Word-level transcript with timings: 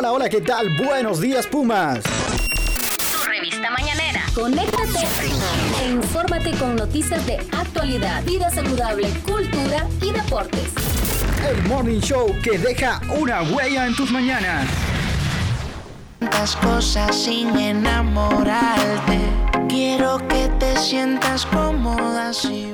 Hola, 0.00 0.12
hola, 0.12 0.28
¿qué 0.30 0.40
tal? 0.40 0.66
Buenos 0.82 1.20
días, 1.20 1.46
Pumas. 1.46 2.02
Tu 2.02 3.28
revista 3.28 3.70
mañanera. 3.70 4.22
Conéctate 4.34 5.06
e 5.82 5.90
infórmate 5.90 6.52
con 6.52 6.74
noticias 6.74 7.26
de 7.26 7.36
actualidad, 7.52 8.24
vida 8.24 8.48
saludable, 8.48 9.10
cultura 9.30 9.86
y 10.00 10.10
deportes. 10.10 10.72
El 11.46 11.62
Morning 11.68 12.00
Show 12.00 12.34
que 12.42 12.56
deja 12.56 12.98
una 13.14 13.42
huella 13.42 13.86
en 13.86 13.94
tus 13.94 14.10
mañanas. 14.10 14.66
Tantas 16.18 16.56
cosas 16.56 17.14
sin 17.14 17.54
enamorarte. 17.58 19.18
Quiero 19.68 20.16
que 20.28 20.48
te 20.58 20.78
sientas 20.78 21.44
cómoda 21.44 22.32
si 22.32 22.69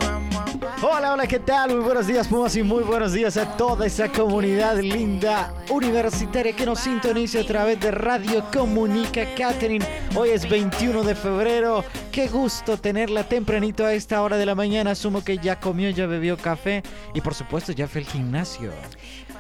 Hola, 0.89 1.15
hola, 1.15 1.27
¿qué 1.27 1.41
tal? 1.41 1.75
Muy 1.75 1.83
buenos 1.83 2.07
días, 2.07 2.29
Pumas, 2.29 2.55
y 2.55 2.63
muy 2.63 2.85
buenos 2.85 3.13
días 3.13 3.37
a 3.37 3.57
toda 3.57 3.87
esa 3.87 4.09
comunidad 4.09 4.79
linda 4.79 5.53
universitaria 5.69 6.55
que 6.55 6.65
nos 6.65 6.79
sintoniza 6.79 7.41
a 7.41 7.45
través 7.45 7.81
de 7.81 7.91
Radio 7.91 8.45
Comunica 8.53 9.35
Catherine. 9.35 9.85
Hoy 10.15 10.29
es 10.29 10.49
21 10.49 11.03
de 11.03 11.17
febrero. 11.17 11.85
Qué 12.13 12.29
gusto 12.29 12.77
tenerla 12.77 13.25
tempranito 13.25 13.85
a 13.85 13.95
esta 13.95 14.23
hora 14.23 14.37
de 14.37 14.47
la 14.47 14.55
mañana. 14.55 14.93
Asumo 14.93 15.25
que 15.25 15.39
ya 15.39 15.59
comió, 15.59 15.91
ya 15.91 16.07
bebió 16.07 16.37
café 16.37 16.85
y, 17.15 17.21
por 17.21 17.35
supuesto, 17.35 17.73
ya 17.73 17.89
fue 17.89 18.03
al 18.03 18.07
gimnasio. 18.07 18.71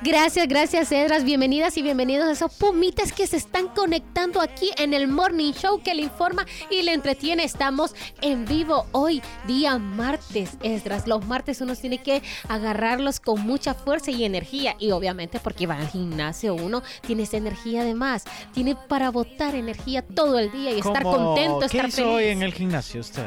Gracias, 0.02 0.46
gracias, 0.46 0.92
Edras. 0.92 1.24
Bienvenidas 1.24 1.77
y 1.78 1.82
bienvenidos 1.82 2.28
a 2.28 2.32
esos 2.32 2.52
pumitas 2.55 3.12
que 3.12 3.27
se 3.27 3.36
están 3.36 3.68
conectando 3.68 4.41
aquí 4.41 4.70
en 4.77 4.95
el 4.95 5.09
Morning 5.09 5.52
Show 5.52 5.80
que 5.82 5.95
le 5.95 6.02
informa 6.02 6.46
y 6.70 6.82
le 6.82 6.92
entretiene. 6.92 7.45
Estamos 7.45 7.95
en 8.20 8.45
vivo 8.45 8.86
hoy, 8.92 9.22
día 9.46 9.78
martes, 9.78 10.59
Esdras. 10.62 11.06
Los 11.09 11.27
martes 11.27 11.60
uno 11.60 11.74
tiene 11.74 12.02
que 12.02 12.22
agarrarlos 12.48 13.20
con 13.20 13.41
mucha 13.41 13.74
fuerza 13.74 14.10
y 14.10 14.24
energía. 14.24 14.77
Y 14.78 14.91
obviamente 14.91 15.41
porque 15.41 15.66
va 15.66 15.77
al 15.77 15.88
gimnasio 15.88 16.55
uno 16.55 16.83
tiene 17.06 17.24
esa 17.24 17.38
energía 17.38 17.80
además. 17.80 18.24
Tiene 18.52 18.77
para 18.77 19.10
botar 19.10 19.55
energía 19.55 20.02
todo 20.02 20.39
el 20.39 20.52
día 20.52 20.72
y 20.72 20.78
estar 20.78 21.02
contento, 21.02 21.61
¿Qué 21.61 21.67
estar 21.67 21.89
hizo 21.89 21.97
feliz. 22.02 22.12
hoy 22.14 22.24
en 22.27 22.42
el 22.42 22.52
gimnasio 22.52 23.00
usted? 23.00 23.24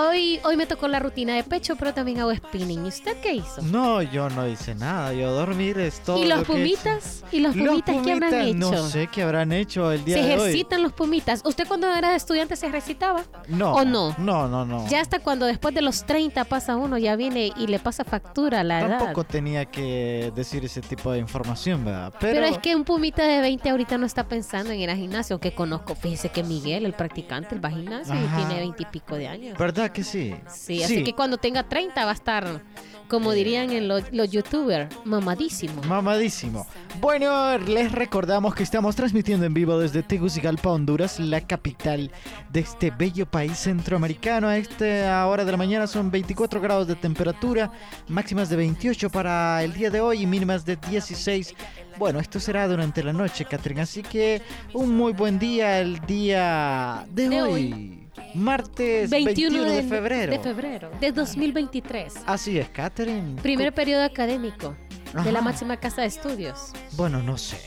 Hoy, 0.00 0.40
hoy 0.44 0.56
me 0.56 0.64
tocó 0.64 0.88
la 0.88 0.98
rutina 0.98 1.34
de 1.34 1.42
pecho, 1.44 1.76
pero 1.76 1.92
también 1.92 2.20
hago 2.20 2.34
spinning. 2.34 2.86
¿Y 2.86 2.88
usted 2.88 3.16
qué 3.20 3.34
hizo? 3.34 3.60
No, 3.62 4.00
yo 4.00 4.30
no 4.30 4.48
hice 4.48 4.74
nada. 4.74 5.12
Yo 5.12 5.30
dormir 5.32 5.78
es 5.78 6.00
todo. 6.00 6.16
¿Y 6.18 6.26
los 6.26 6.38
lo 6.38 6.44
que 6.44 6.52
he 6.52 6.64
hecho. 6.64 6.82
pumitas? 6.82 7.24
¿Y 7.32 7.40
los 7.40 7.54
pumitas 7.54 7.96
qué 8.02 8.12
habrán 8.12 8.34
hecho? 8.34 8.54
No 8.56 8.88
sé 8.88 9.08
qué 9.08 9.22
habrán 9.22 9.52
hecho 9.52 9.92
el 9.92 10.02
día 10.04 10.16
Se 10.16 10.22
de 10.22 10.34
hoy. 10.34 10.40
ejercitan 10.40 10.82
los 10.82 10.92
pumitas. 10.94 11.42
¿Usted 11.44 11.68
cuando 11.68 11.92
era 11.94 12.14
estudiante 12.16 12.56
se 12.56 12.66
ejercitaba? 12.68 13.24
No. 13.48 13.74
¿O 13.74 13.84
no? 13.84 14.14
No, 14.18 14.48
no, 14.48 14.64
no. 14.64 14.88
Ya 14.88 15.00
hasta 15.02 15.18
cuando 15.18 15.44
después 15.44 15.74
de 15.74 15.82
los 15.82 16.04
30 16.06 16.44
pasa 16.44 16.76
uno, 16.76 16.96
ya 16.96 17.14
viene 17.16 17.52
y 17.56 17.66
le 17.66 17.78
pasa 17.78 18.02
factura 18.04 18.60
a 18.60 18.64
la 18.64 18.80
edad. 18.80 18.98
Tampoco 19.00 19.24
tenía 19.24 19.66
que 19.66 20.32
decir 20.34 20.64
ese 20.64 20.80
tipo 20.80 21.12
de 21.12 21.18
información, 21.18 21.84
¿verdad? 21.84 22.14
Pero, 22.18 22.40
Pero, 22.40 22.46
es 22.46 22.58
que 22.58 22.74
un 22.74 22.84
pumita 22.84 23.22
de 23.24 23.40
20 23.40 23.68
ahorita 23.68 23.98
no 23.98 24.06
está 24.06 24.26
pensando 24.26 24.72
en 24.72 24.80
ir 24.80 24.88
al 24.90 24.96
gimnasio, 24.96 25.38
que 25.40 25.52
conozco. 25.52 25.94
Fíjese 25.94 26.30
que 26.30 26.42
Miguel, 26.42 26.86
el 26.86 26.94
practicante, 26.94 27.54
él 27.54 27.62
va 27.62 27.68
al 27.68 27.74
gimnasio 27.76 28.14
Ajá. 28.14 28.24
y 28.40 28.44
tiene 28.44 28.60
20 28.60 28.82
y 28.82 28.86
pico 28.86 29.16
de 29.16 29.28
años. 29.28 29.58
¿Verdad 29.58 29.89
que 29.92 30.04
sí? 30.04 30.34
Sí, 30.48 30.82
así 30.82 31.04
que 31.04 31.14
cuando 31.14 31.38
tenga 31.38 31.68
30 31.68 32.04
va 32.04 32.10
a 32.10 32.14
estar, 32.14 32.62
como 33.08 33.32
dirían 33.32 33.72
en 33.72 33.88
los, 33.88 34.04
los 34.12 34.30
youtubers, 34.30 34.94
mamadísimo. 35.04 35.82
Mamadísimo. 35.82 36.66
Bueno, 37.00 37.58
les 37.58 37.90
recordamos 37.90 38.54
que 38.54 38.62
estamos 38.62 38.94
transmitiendo 38.94 39.44
en 39.46 39.52
vivo 39.52 39.78
desde 39.78 40.02
Tegucigalpa, 40.02 40.70
Honduras, 40.70 41.18
la 41.18 41.40
capital 41.40 42.10
de 42.52 42.60
este 42.60 42.90
bello 42.92 43.26
país 43.26 43.58
centroamericano. 43.58 44.46
A 44.46 44.56
esta 44.56 45.26
hora 45.26 45.44
de 45.44 45.50
la 45.50 45.58
mañana 45.58 45.86
son 45.88 46.10
24 46.10 46.60
grados 46.60 46.86
de 46.86 46.94
temperatura, 46.94 47.72
máximas 48.06 48.48
de 48.48 48.56
28 48.56 49.10
para 49.10 49.62
el 49.64 49.72
día 49.72 49.90
de 49.90 50.00
hoy 50.00 50.22
y 50.22 50.26
mínimas 50.26 50.64
de 50.64 50.76
16. 50.76 51.54
Bueno, 51.98 52.20
esto 52.20 52.38
será 52.38 52.68
durante 52.68 53.02
la 53.02 53.12
noche, 53.12 53.44
Catherine, 53.44 53.82
así 53.82 54.02
que 54.02 54.40
un 54.72 54.96
muy 54.96 55.12
buen 55.12 55.38
día 55.38 55.80
el 55.80 56.00
día 56.06 57.04
de, 57.10 57.28
De 57.28 57.42
hoy. 57.42 57.89
Martes 58.34 59.10
21, 59.10 59.62
de, 59.64 59.82
febrero. 59.82 60.32
De 60.32 60.38
febrero, 60.38 60.90
de 61.00 61.12
2023. 61.12 62.14
Así 62.26 62.58
es, 62.58 62.68
Catherine. 62.68 63.40
Primer 63.42 63.72
periodo 63.72 64.04
académico 64.04 64.76
de 65.24 65.32
la 65.32 65.40
máxima 65.40 65.76
casa 65.76 66.02
de 66.02 66.08
estudios. 66.08 66.72
Bueno, 66.96 67.22
no 67.22 67.36
sé. 67.36 67.58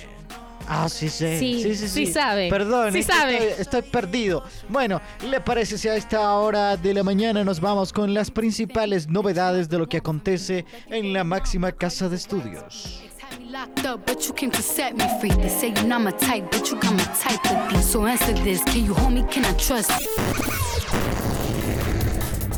Ah, 0.68 0.88
sí 0.88 1.10
sé. 1.10 1.40
Sí, 1.40 1.62
sí, 1.62 1.76
sí, 1.76 1.88
sí 1.88 2.06
sabe. 2.08 2.50
Perdón, 2.50 2.94
Sí 2.94 3.00
es 3.00 3.06
sabe. 3.06 3.50
Estoy, 3.50 3.62
estoy 3.62 3.82
perdido. 3.82 4.44
Bueno, 4.70 5.02
¿le 5.30 5.42
parece 5.42 5.78
si 5.78 5.90
a 5.90 5.96
esta 5.96 6.34
hora 6.36 6.78
de 6.78 6.94
la 6.94 7.04
mañana 7.04 7.44
nos 7.44 7.60
vamos 7.60 7.92
con 7.92 8.14
las 8.14 8.32
principales 8.32 9.10
novedades 9.10 9.68
de 9.70 9.78
lo 9.78 9.90
que 9.90 9.98
acontece 9.98 10.66
en 10.88 11.12
la 11.12 11.24
máxima 11.24 11.72
casa 11.74 12.08
de 12.08 12.16
estudios? 12.16 13.04
Locked 13.42 13.86
up, 13.86 14.06
but 14.06 14.28
you 14.28 14.34
came 14.34 14.52
to 14.52 14.62
set 14.62 14.96
me 14.96 15.06
free. 15.20 15.32
They 15.32 15.50
say 15.50 15.72
type, 15.74 16.52
but 16.52 16.70
you 16.70 16.80
got 16.80 16.94
my 16.94 17.04
type. 17.20 17.82
So 17.82 18.06
answer 18.06 18.34
this: 18.44 18.64
Can 18.64 18.86
you 18.86 18.94
hold 18.94 19.14
me? 19.14 19.24
Can 19.30 19.46
I 19.46 19.54
trust? 19.54 19.92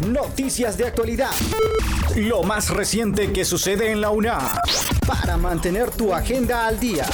Noticias 0.07 0.77
de 0.77 0.85
actualidad. 0.85 1.31
Lo 2.15 2.43
más 2.43 2.69
reciente 2.69 3.31
que 3.31 3.45
sucede 3.45 3.91
en 3.91 4.01
la 4.01 4.11
UNA. 4.11 4.61
Para 5.07 5.37
mantener 5.37 5.91
tu 5.91 6.13
agenda 6.13 6.67
al 6.67 6.79
día. 6.79 7.05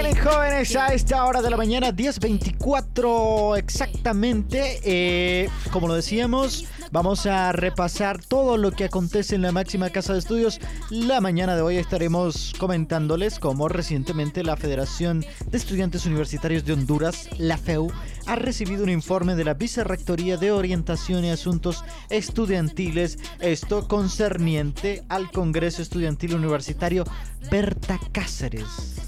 Bien, 0.00 0.16
jóvenes, 0.16 0.76
a 0.76 0.94
esta 0.94 1.24
hora 1.24 1.42
de 1.42 1.50
la 1.50 1.56
mañana, 1.56 1.90
10.24 1.90 3.58
exactamente. 3.58 4.78
eh, 4.84 5.48
como 5.72 5.88
lo 5.88 5.94
decíamos, 5.94 6.66
vamos 6.92 7.26
a 7.26 7.50
repasar 7.50 8.22
todo 8.22 8.56
lo 8.58 8.70
que 8.70 8.84
acontece 8.84 9.34
en 9.34 9.42
la 9.42 9.50
máxima 9.50 9.90
casa 9.90 10.12
de 10.12 10.20
estudios. 10.20 10.60
La 10.90 11.20
mañana 11.20 11.56
de 11.56 11.62
hoy 11.62 11.78
estaremos 11.78 12.54
comentándoles 12.58 13.40
cómo 13.40 13.68
recientemente 13.68 14.44
la 14.44 14.56
Federación 14.56 15.24
de 15.46 15.58
Estudiantes 15.58 16.06
Universitarios 16.06 16.64
de 16.64 16.74
Honduras, 16.74 17.28
la 17.36 17.58
FEU, 17.58 17.90
ha 18.26 18.36
recibido 18.36 18.84
un 18.84 18.90
informe 18.90 19.34
de 19.34 19.44
la 19.44 19.54
Vicerrectoría 19.54 20.36
de 20.36 20.52
Orientación 20.52 21.24
y 21.24 21.30
Asuntos 21.30 21.82
Estudiantiles, 22.08 23.18
esto 23.40 23.88
concerniente 23.88 25.02
al 25.08 25.32
Congreso 25.32 25.82
Estudiantil 25.82 26.36
Universitario 26.36 27.04
Berta 27.50 27.98
Cáceres. 28.12 29.07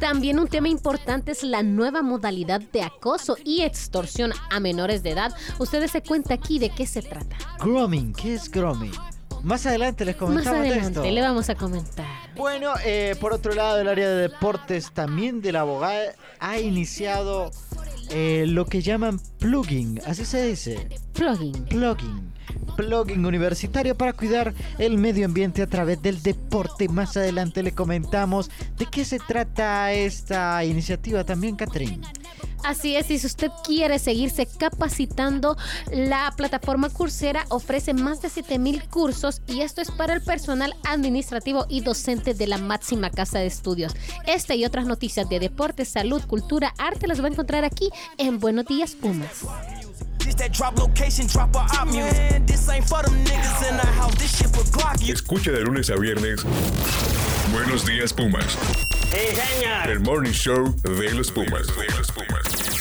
También 0.00 0.38
un 0.38 0.46
tema 0.48 0.68
importante 0.68 1.32
es 1.32 1.42
la 1.42 1.62
nueva 1.62 2.02
modalidad 2.02 2.60
de 2.60 2.82
acoso 2.82 3.36
y 3.44 3.62
extorsión 3.62 4.32
a 4.50 4.60
menores 4.60 5.02
de 5.02 5.10
edad. 5.10 5.34
Ustedes 5.58 5.90
se 5.90 6.02
cuenta 6.02 6.34
aquí 6.34 6.58
de 6.58 6.70
qué 6.70 6.86
se 6.86 7.02
trata. 7.02 7.36
Grooming, 7.60 8.12
¿qué 8.12 8.34
es 8.34 8.50
grooming? 8.50 8.92
Más 9.42 9.66
adelante 9.66 10.04
les 10.04 10.14
Más 10.16 10.20
comentamos 10.20 10.60
de 10.62 10.68
adelante 10.68 11.00
esto. 11.00 11.10
le 11.14 11.20
vamos 11.22 11.48
a 11.48 11.54
comentar. 11.54 12.06
Bueno, 12.36 12.72
eh, 12.84 13.16
por 13.20 13.32
otro 13.32 13.54
lado, 13.54 13.80
el 13.80 13.88
área 13.88 14.08
de 14.08 14.16
deportes 14.28 14.92
también 14.92 15.40
de 15.40 15.52
la 15.52 15.60
abogada 15.60 16.12
ha 16.40 16.58
iniciado 16.58 17.50
eh, 18.10 18.44
lo 18.48 18.66
que 18.66 18.82
llaman 18.82 19.20
plugging, 19.38 20.00
así 20.06 20.24
se 20.24 20.46
dice, 20.46 20.88
Plugging. 21.12 21.64
plugging. 21.66 22.27
Plugging 22.78 23.26
universitario 23.26 23.96
para 23.96 24.12
cuidar 24.12 24.54
el 24.78 24.98
medio 24.98 25.26
ambiente 25.26 25.62
a 25.62 25.66
través 25.66 26.00
del 26.00 26.22
deporte. 26.22 26.88
Más 26.88 27.16
adelante 27.16 27.64
le 27.64 27.72
comentamos 27.72 28.52
de 28.76 28.86
qué 28.86 29.04
se 29.04 29.18
trata 29.18 29.92
esta 29.92 30.64
iniciativa 30.64 31.24
también, 31.24 31.56
Catherine. 31.56 32.00
Así 32.62 32.94
es, 32.94 33.10
y 33.10 33.18
si 33.18 33.26
usted 33.26 33.50
quiere 33.64 33.98
seguirse 33.98 34.46
capacitando, 34.46 35.56
la 35.92 36.32
plataforma 36.36 36.88
Coursera 36.88 37.46
ofrece 37.48 37.94
más 37.94 38.22
de 38.22 38.28
7000 38.28 38.84
cursos 38.88 39.42
y 39.48 39.62
esto 39.62 39.80
es 39.80 39.90
para 39.90 40.14
el 40.14 40.22
personal 40.22 40.76
administrativo 40.84 41.66
y 41.68 41.80
docente 41.80 42.32
de 42.32 42.46
la 42.46 42.58
máxima 42.58 43.10
casa 43.10 43.40
de 43.40 43.46
estudios. 43.46 43.96
Esta 44.24 44.54
y 44.54 44.64
otras 44.64 44.86
noticias 44.86 45.28
de 45.28 45.40
deporte, 45.40 45.84
salud, 45.84 46.22
cultura, 46.28 46.74
arte 46.78 47.08
las 47.08 47.20
va 47.20 47.24
a 47.24 47.30
encontrar 47.30 47.64
aquí 47.64 47.90
en 48.18 48.38
Buenos 48.38 48.66
Días 48.66 48.94
Pumas. 48.94 49.44
Escucha 55.12 55.50
de 55.52 55.60
lunes 55.60 55.90
a 55.90 55.96
viernes. 55.96 56.44
Buenos 57.52 57.86
días, 57.86 58.12
Pumas. 58.12 58.58
El 59.88 60.00
morning 60.00 60.32
show 60.32 60.74
de 60.82 61.12
los 61.14 61.30
Pumas. 61.30 61.66
De 61.68 61.86
los 61.96 62.12
Pumas. 62.12 62.78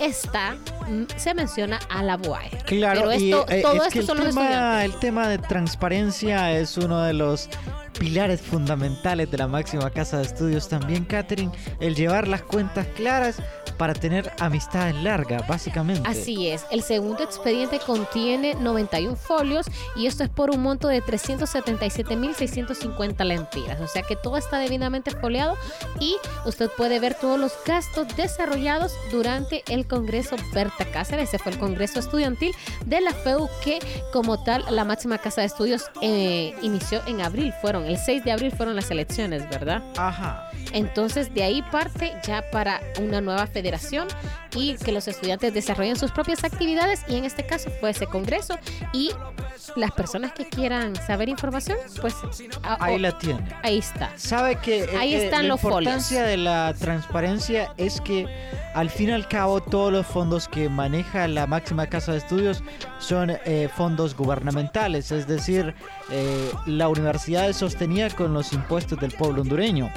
está, 0.00 0.56
mm, 0.88 1.04
se 1.16 1.34
menciona 1.34 1.78
a 1.88 2.02
la 2.02 2.16
BOAE. 2.16 2.50
Claro, 2.64 3.02
Pero 3.02 3.14
y 3.14 3.30
esto, 3.30 3.46
eh, 3.48 3.62
todo 3.62 3.74
es 3.74 3.82
esto 3.82 3.92
que 3.92 3.98
el 4.00 4.06
son 4.06 4.18
los 4.18 4.84
el 4.84 4.98
tema 4.98 5.28
de 5.28 5.38
transparencia 5.38 6.52
es 6.52 6.76
uno 6.78 7.02
de 7.02 7.12
los 7.12 7.48
pilares 7.98 8.40
fundamentales 8.40 9.30
de 9.30 9.36
la 9.38 9.46
máxima 9.46 9.90
casa 9.90 10.16
de 10.18 10.24
estudios 10.24 10.68
también, 10.68 11.04
Catherine, 11.04 11.52
el 11.80 11.94
llevar 11.94 12.26
las 12.28 12.42
cuentas 12.42 12.86
claras 12.96 13.36
para 13.76 13.92
tener 13.94 14.32
amistades 14.40 14.94
largas, 14.96 15.46
básicamente. 15.48 16.08
Así 16.08 16.48
es, 16.48 16.64
el 16.70 16.82
segundo 16.82 17.22
expediente 17.24 17.78
contiene 17.78 18.54
91 18.54 19.16
folios 19.16 19.66
y 19.96 20.06
esto 20.06 20.22
es 20.22 20.28
por 20.28 20.50
un 20.50 20.60
monto 20.60 20.88
de 20.88 21.02
377.650 21.02 23.24
lempiras, 23.24 23.80
o 23.80 23.88
sea 23.88 24.02
que 24.02 24.16
todo 24.16 24.36
está 24.36 24.58
debidamente 24.58 25.12
foliado 25.12 25.56
y 25.98 26.18
usted 26.44 26.68
puede 26.76 27.00
ver 27.00 27.14
todos 27.14 27.40
los 27.40 27.54
gastos 27.66 28.14
desarrollados 28.16 28.92
durante 29.10 29.64
el 29.68 29.86
Congreso 29.86 30.36
Berta 30.52 30.84
Cáceres, 30.84 31.30
ese 31.30 31.38
fue 31.38 31.52
el 31.52 31.58
Congreso 31.58 32.00
Estudiantil 32.00 32.54
de 32.84 33.00
la 33.00 33.12
FEU 33.12 33.48
que 33.64 33.78
como 34.12 34.44
tal 34.44 34.62
la 34.70 34.84
máxima 34.84 35.16
casa 35.18 35.40
de 35.40 35.46
estudios 35.46 35.84
eh, 36.02 36.54
inició 36.62 37.00
en 37.06 37.22
abril, 37.22 37.54
fueron 37.60 37.79
el 37.86 37.96
6 37.98 38.24
de 38.24 38.32
abril 38.32 38.52
fueron 38.52 38.76
las 38.76 38.90
elecciones, 38.90 39.48
¿verdad? 39.48 39.82
Ajá. 39.96 40.49
Entonces 40.72 41.32
de 41.34 41.42
ahí 41.42 41.62
parte 41.62 42.12
ya 42.26 42.48
para 42.50 42.80
una 43.00 43.20
nueva 43.20 43.46
federación 43.46 44.08
y 44.54 44.74
que 44.76 44.92
los 44.92 45.06
estudiantes 45.08 45.52
desarrollen 45.54 45.96
sus 45.96 46.10
propias 46.12 46.44
actividades 46.44 47.02
y 47.08 47.16
en 47.16 47.24
este 47.24 47.46
caso 47.46 47.70
fue 47.80 47.90
ese 47.90 48.06
congreso 48.06 48.58
y 48.92 49.10
las 49.76 49.92
personas 49.92 50.32
que 50.32 50.48
quieran 50.48 50.96
saber 50.96 51.28
información 51.28 51.76
pues 52.00 52.14
a- 52.62 52.84
Ahí 52.84 52.94
o- 52.96 52.98
la 52.98 53.16
tiene. 53.18 53.40
ahí 53.62 53.78
está. 53.78 54.10
Sabe 54.16 54.56
que 54.56 54.84
eh, 54.84 54.96
Ahí 54.98 55.14
eh, 55.14 55.24
están 55.24 55.42
la 55.44 55.48
los 55.50 55.60
folios. 55.60 55.80
importancia 55.82 56.22
de 56.24 56.36
la 56.36 56.74
transparencia 56.78 57.72
es 57.76 58.00
que 58.00 58.26
al 58.74 58.90
fin 58.90 59.08
y 59.10 59.12
al 59.12 59.28
cabo 59.28 59.60
todos 59.60 59.92
los 59.92 60.06
fondos 60.06 60.48
que 60.48 60.68
maneja 60.68 61.26
la 61.28 61.46
máxima 61.46 61.86
casa 61.88 62.12
de 62.12 62.18
estudios 62.18 62.62
son 62.98 63.30
eh, 63.44 63.68
fondos 63.76 64.16
gubernamentales, 64.16 65.10
es 65.12 65.26
decir, 65.26 65.74
eh, 66.10 66.50
la 66.66 66.88
universidad 66.88 67.48
es 67.48 67.56
sostenida 67.56 68.10
con 68.10 68.32
los 68.34 68.52
impuestos 68.52 68.98
del 69.00 69.12
pueblo 69.12 69.42
hondureño. 69.42 69.90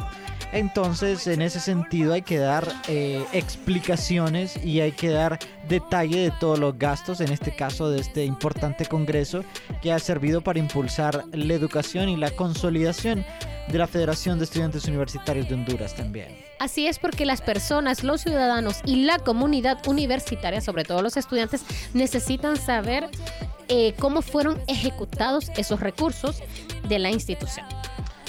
Entonces, 0.53 1.25
en 1.25 1.41
ese 1.41 1.59
sentido 1.59 2.13
hay 2.13 2.21
que 2.21 2.37
dar 2.37 2.71
eh, 2.87 3.25
explicaciones 3.33 4.63
y 4.63 4.81
hay 4.81 4.91
que 4.91 5.09
dar 5.09 5.39
detalle 5.67 6.19
de 6.19 6.31
todos 6.39 6.59
los 6.59 6.77
gastos, 6.77 7.21
en 7.21 7.31
este 7.31 7.55
caso 7.55 7.89
de 7.89 7.99
este 7.99 8.23
importante 8.23 8.85
congreso 8.85 9.43
que 9.81 9.91
ha 9.91 9.97
servido 9.97 10.41
para 10.41 10.59
impulsar 10.59 11.23
la 11.31 11.53
educación 11.55 12.07
y 12.07 12.17
la 12.17 12.29
consolidación 12.29 13.25
de 13.67 13.77
la 13.79 13.87
Federación 13.87 14.37
de 14.37 14.45
Estudiantes 14.45 14.85
Universitarios 14.85 15.49
de 15.49 15.55
Honduras 15.55 15.95
también. 15.95 16.37
Así 16.59 16.85
es 16.85 16.99
porque 16.99 17.25
las 17.25 17.41
personas, 17.41 18.03
los 18.03 18.21
ciudadanos 18.21 18.81
y 18.85 19.05
la 19.05 19.17
comunidad 19.17 19.79
universitaria, 19.87 20.61
sobre 20.61 20.83
todo 20.83 21.01
los 21.01 21.17
estudiantes, 21.17 21.63
necesitan 21.95 22.57
saber 22.57 23.09
eh, 23.69 23.95
cómo 23.97 24.21
fueron 24.21 24.61
ejecutados 24.67 25.49
esos 25.57 25.79
recursos 25.79 26.43
de 26.87 26.99
la 26.99 27.09
institución. 27.09 27.65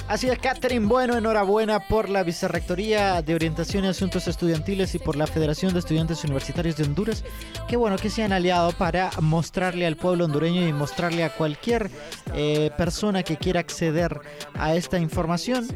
Así 0.07 0.29
es, 0.29 0.39
Catherine. 0.39 0.87
Bueno, 0.87 1.17
enhorabuena 1.17 1.81
por 1.81 2.11
la 2.11 2.23
Vicerrectoría 2.23 3.23
de 3.23 3.35
Orientación 3.35 3.85
y 3.85 3.89
Asuntos 3.89 4.29
Estudiantiles 4.29 4.95
y 4.95 4.99
por 4.99 5.17
la 5.17 5.27
Federación 5.27 5.73
de 5.73 5.79
Estudiantes 5.79 6.23
Universitarios 6.25 6.77
de 6.77 6.85
Honduras. 6.85 7.25
Qué 7.67 7.77
bueno 7.77 7.97
que 7.97 8.11
se 8.11 8.23
han 8.23 8.33
aliado 8.33 8.73
para 8.73 9.11
mostrarle 9.23 9.87
al 9.87 9.97
pueblo 9.97 10.27
hondureño 10.27 10.69
y 10.69 10.75
mostrarle 10.75 11.25
a 11.25 11.35
cualquier 11.35 11.91
eh, 12.35 12.71
persona 12.77 13.23
que 13.23 13.39
quiera 13.39 13.61
acceder 13.61 14.21
a 14.53 14.75
esta 14.75 14.99
información, 14.99 15.67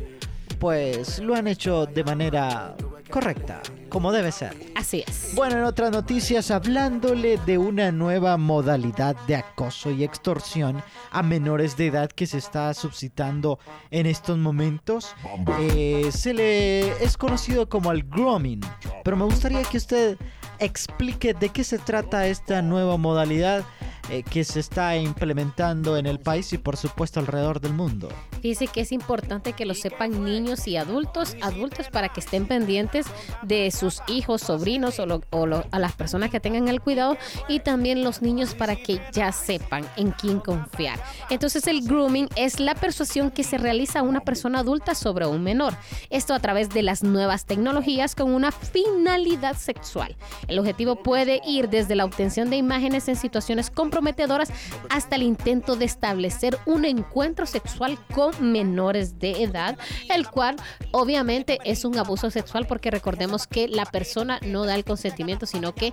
pues 0.58 1.20
lo 1.20 1.34
han 1.34 1.48
hecho 1.48 1.86
de 1.86 2.04
manera 2.04 2.76
correcta, 3.08 3.60
como 3.88 4.12
debe 4.12 4.32
ser. 4.32 4.54
Así 4.74 5.04
es. 5.06 5.32
Bueno, 5.34 5.58
en 5.58 5.64
otras 5.64 5.90
noticias, 5.90 6.50
hablándole 6.50 7.38
de 7.38 7.58
una 7.58 7.90
nueva 7.90 8.36
modalidad 8.36 9.16
de 9.26 9.36
acoso 9.36 9.90
y 9.90 10.04
extorsión 10.04 10.82
a 11.10 11.22
menores 11.22 11.76
de 11.76 11.86
edad 11.86 12.10
que 12.10 12.26
se 12.26 12.38
está 12.38 12.72
suscitando 12.74 13.58
en 13.90 14.06
estos 14.06 14.38
momentos, 14.38 15.14
eh, 15.60 16.10
se 16.12 16.34
le 16.34 17.02
es 17.02 17.16
conocido 17.16 17.68
como 17.68 17.92
el 17.92 18.04
grooming. 18.04 18.60
Pero 19.04 19.16
me 19.16 19.24
gustaría 19.24 19.62
que 19.64 19.78
usted 19.78 20.18
explique 20.58 21.34
de 21.34 21.48
qué 21.50 21.64
se 21.64 21.78
trata 21.78 22.26
esta 22.26 22.62
nueva 22.62 22.96
modalidad 22.96 23.64
eh, 24.10 24.22
que 24.22 24.44
se 24.44 24.60
está 24.60 24.96
implementando 24.96 25.96
en 25.96 26.06
el 26.06 26.18
país 26.18 26.52
y 26.52 26.58
por 26.58 26.76
supuesto 26.76 27.20
alrededor 27.20 27.60
del 27.60 27.74
mundo. 27.74 28.08
Dice 28.42 28.66
que 28.68 28.80
es 28.80 28.92
importante 28.92 29.52
que 29.52 29.66
lo 29.66 29.74
sepan 29.74 30.24
niños 30.24 30.66
y 30.66 30.76
adultos, 30.76 31.36
adultos 31.42 31.88
para 31.88 32.08
que 32.08 32.20
estén 32.20 32.46
pendientes 32.46 33.06
de 33.42 33.70
sus 33.70 34.00
hijos, 34.06 34.42
sobrinos 34.42 34.98
o, 34.98 35.64
a 35.70 35.78
las 35.78 35.92
personas 35.92 36.30
que 36.30 36.40
tengan 36.40 36.68
el 36.68 36.80
cuidado 36.80 37.16
y 37.48 37.60
también 37.60 38.04
los 38.04 38.22
niños 38.22 38.54
para 38.54 38.76
que 38.76 39.00
ya 39.12 39.32
sepan 39.32 39.84
en 39.96 40.12
quién 40.12 40.40
confiar. 40.40 40.98
Entonces 41.30 41.66
el 41.66 41.82
grooming 41.82 42.28
es 42.36 42.60
la 42.60 42.74
persuasión 42.74 43.30
que 43.30 43.44
se 43.44 43.58
realiza 43.58 44.00
a 44.00 44.02
una 44.02 44.20
persona 44.20 44.60
adulta 44.60 44.94
sobre 44.94 45.26
un 45.26 45.42
menor. 45.42 45.74
Esto 46.10 46.34
a 46.34 46.40
través 46.40 46.70
de 46.70 46.82
las 46.82 47.02
nuevas 47.02 47.44
tecnologías 47.44 48.14
con 48.14 48.32
una 48.32 48.52
finalidad 48.52 49.56
sexual. 49.56 50.16
El 50.46 50.58
objetivo 50.58 50.96
puede 50.96 51.40
ir 51.46 51.68
desde 51.68 51.94
la 51.94 52.04
obtención 52.04 52.50
de 52.50 52.56
imágenes 52.56 53.08
en 53.08 53.16
situaciones 53.16 53.70
comprometedoras 53.98 54.50
hasta 54.90 55.16
el 55.16 55.22
intento 55.22 55.74
de 55.74 55.84
establecer 55.84 56.56
un 56.66 56.84
encuentro 56.84 57.46
sexual 57.46 57.98
con 58.14 58.52
menores 58.52 59.18
de 59.18 59.42
edad, 59.42 59.76
el 60.14 60.28
cual 60.28 60.54
obviamente 60.92 61.58
es 61.64 61.84
un 61.84 61.98
abuso 61.98 62.30
sexual 62.30 62.64
porque 62.68 62.92
recordemos 62.92 63.48
que 63.48 63.66
la 63.66 63.84
persona 63.86 64.38
no 64.46 64.64
da 64.66 64.76
el 64.76 64.84
consentimiento, 64.84 65.46
sino 65.46 65.74
que 65.74 65.92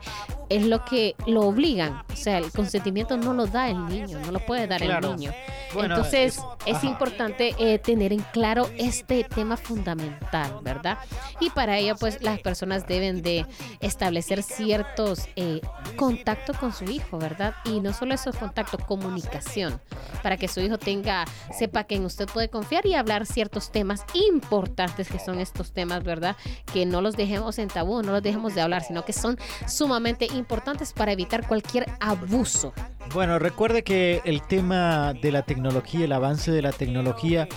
es 0.49 0.65
lo 0.67 0.85
que 0.85 1.15
lo 1.25 1.41
obligan. 1.47 2.03
O 2.13 2.15
sea, 2.15 2.37
el 2.37 2.51
consentimiento 2.51 3.17
no 3.17 3.33
lo 3.33 3.47
da 3.47 3.69
el 3.69 3.83
niño, 3.87 4.19
no 4.19 4.31
lo 4.31 4.39
puede 4.39 4.67
dar 4.67 4.81
Claro. 4.81 5.11
el 5.13 5.15
niño. 5.17 5.33
Bueno, 5.73 5.95
Entonces, 5.95 6.39
es- 6.67 6.83
importante 6.83 7.55
eh, 7.57 7.79
tener 7.79 8.13
en 8.13 8.19
claro 8.31 8.69
este 8.77 9.23
tema 9.23 9.57
fundamental, 9.57 10.59
¿verdad? 10.61 10.99
Y 11.39 11.49
para 11.49 11.79
ello, 11.79 11.95
pues 11.99 12.21
las 12.21 12.39
personas 12.39 12.85
deben 12.87 13.23
de 13.23 13.45
establecer 13.79 14.43
ciertos 14.43 15.27
eh, 15.35 15.59
contactos 15.95 16.55
con 16.57 16.71
su 16.71 16.83
hijo, 16.85 17.17
¿verdad? 17.17 17.55
Y 17.65 17.79
no 17.79 17.91
solo 17.95 18.13
esos 18.13 18.35
contactos, 18.35 18.83
comunicación, 18.85 19.79
para 20.21 20.37
que 20.37 20.47
su 20.47 20.59
hijo 20.59 20.77
tenga, 20.77 21.25
sepa 21.57 21.85
que 21.85 21.95
en 21.95 22.05
usted 22.05 22.27
puede 22.27 22.49
confiar 22.49 22.85
y 22.85 22.95
hablar 22.95 23.25
ciertos 23.25 23.71
temas 23.71 24.05
importantes 24.13 25.09
que 25.09 25.19
son 25.19 25.39
estos 25.39 25.71
temas, 25.71 26.03
¿verdad? 26.03 26.35
Que 26.71 26.85
no 26.85 27.01
los 27.01 27.15
dejemos 27.15 27.57
en 27.57 27.69
tabú, 27.69 28.01
no 28.01 28.11
los 28.11 28.23
dejemos 28.23 28.55
de 28.55 28.61
hablar, 28.61 28.83
sino 28.83 29.05
que 29.05 29.13
son 29.13 29.37
sumamente 29.67 30.25
importantes 30.25 30.93
para 30.93 31.11
evitar 31.11 31.47
cualquier 31.47 31.85
abuso. 31.99 32.73
Bueno, 33.13 33.39
recuerde 33.39 33.83
que 33.83 34.21
el 34.25 34.41
tema 34.41 35.13
de 35.13 35.31
la 35.31 35.43
tecnología, 35.43 36.05
el 36.05 36.11
avance 36.11 36.51
de 36.51 36.61
la 36.61 36.71
tecnología, 36.71 37.47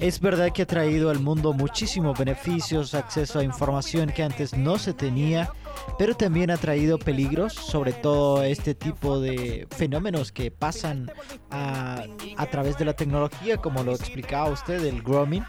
es 0.00 0.20
verdad 0.20 0.52
que 0.52 0.62
ha 0.62 0.66
traído 0.66 1.10
al 1.10 1.18
mundo 1.18 1.52
muchísimos 1.52 2.18
beneficios, 2.18 2.94
acceso 2.94 3.40
a 3.40 3.44
información 3.44 4.10
que 4.10 4.22
antes 4.22 4.56
no 4.56 4.78
se 4.78 4.94
tenía, 4.94 5.52
pero 5.98 6.14
también 6.16 6.50
ha 6.50 6.56
traído 6.56 6.98
peligros, 6.98 7.52
sobre 7.54 7.92
todo 7.92 8.42
este 8.42 8.74
tipo 8.74 9.20
de 9.20 9.66
fenómenos 9.70 10.32
que 10.32 10.50
pasan 10.50 11.10
a, 11.50 12.04
a 12.36 12.46
través 12.46 12.78
de 12.78 12.84
la 12.84 12.94
tecnología, 12.94 13.56
como 13.56 13.82
lo 13.82 13.92
explicaba 13.92 14.50
usted, 14.50 14.84
el 14.84 15.02
grooming, 15.02 15.44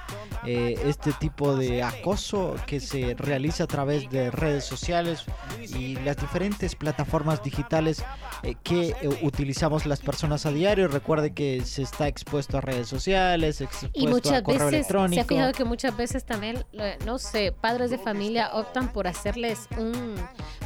eh, 0.45 0.79
este 0.85 1.11
tipo 1.13 1.55
de 1.55 1.83
acoso 1.83 2.55
que 2.65 2.79
se 2.79 3.13
realiza 3.15 3.65
a 3.65 3.67
través 3.67 4.09
de 4.09 4.31
redes 4.31 4.63
sociales 4.63 5.25
y 5.61 5.95
las 5.97 6.17
diferentes 6.17 6.75
plataformas 6.75 7.43
digitales 7.43 8.03
eh, 8.43 8.55
que 8.63 8.89
eh, 8.89 9.19
utilizamos 9.21 9.85
las 9.85 9.99
personas 9.99 10.45
a 10.45 10.51
diario. 10.51 10.87
Recuerde 10.87 11.33
que 11.33 11.63
se 11.65 11.81
está 11.81 12.07
expuesto 12.07 12.57
a 12.57 12.61
redes 12.61 12.87
sociales, 12.87 13.61
expuesto 13.61 13.99
Y 13.99 14.07
muchas 14.07 14.33
a 14.33 14.43
correo 14.43 14.67
veces, 14.67 14.87
se 14.87 14.97
ha 14.97 14.97
electrónico. 14.97 15.27
fijado 15.27 15.51
que 15.53 15.65
muchas 15.65 15.95
veces 15.97 16.25
también, 16.25 16.65
no 17.05 17.17
sé, 17.19 17.51
padres 17.51 17.89
de 17.91 17.97
familia 17.97 18.51
optan 18.53 18.91
por 18.93 19.07
hacerles 19.07 19.67
un 19.77 20.15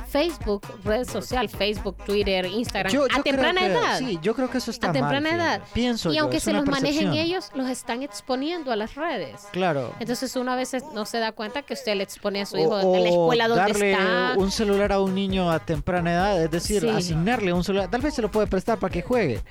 Facebook, 0.10 0.62
red 0.84 1.08
social, 1.08 1.50
Facebook, 1.50 1.98
Twitter, 2.06 2.46
Instagram, 2.46 2.94
Yo- 2.94 3.08
yo 3.08 3.20
a 3.20 3.24
temprana 3.24 3.62
que- 3.62 3.66
edad. 3.68 3.98
Sí, 3.98 4.20
yo 4.22 4.36
creo 4.36 4.48
que 4.48 4.60
eso 4.60 4.70
está 4.70 4.90
a 4.90 4.94
temprana 4.94 5.32
mal, 5.32 5.40
edad. 5.40 5.62
Pienso 5.74 6.12
y 6.12 6.18
yo, 6.18 6.22
aunque 6.22 6.40
se 6.40 6.54
los 6.54 6.66
manejen 6.68 7.14
ellos, 7.14 7.50
los 7.56 7.68
están 7.68 8.04
exponiendo 8.04 8.72
a 8.72 8.76
las 8.76 8.94
redes. 8.94 9.42
Claro. 9.52 9.92
Entonces 10.00 10.36
uno 10.36 10.52
a 10.52 10.56
veces 10.56 10.84
no 10.94 11.08
se 11.08 11.18
da 11.18 11.32
cuenta 11.32 11.64
que 11.64 11.74
usted 11.74 11.96
le 11.96 12.04
expone 12.04 12.42
a 12.42 12.46
su 12.46 12.58
O- 12.58 12.60
hijo 12.60 12.96
en 12.96 13.04
la 13.04 13.10
escuela 13.10 13.48
donde 13.48 13.64
darle 13.64 13.92
está. 13.94 14.34
un 14.38 14.52
celular 14.52 14.92
a 14.92 15.00
un 15.00 15.16
niño 15.16 15.50
a 15.50 15.58
temprana 15.60 16.12
edad, 16.14 16.44
es 16.44 16.52
decir, 16.52 16.82
Sí. 16.82 16.90
asignarle 16.90 17.52
un 17.52 17.64
celular, 17.64 17.90
tal 17.90 18.02
vez 18.02 18.14
se 18.14 18.22
lo 18.22 18.30
puede 18.30 18.46
prestar 18.46 18.78
para 18.78 18.94
que 18.94 19.02
juegue, 19.02 19.42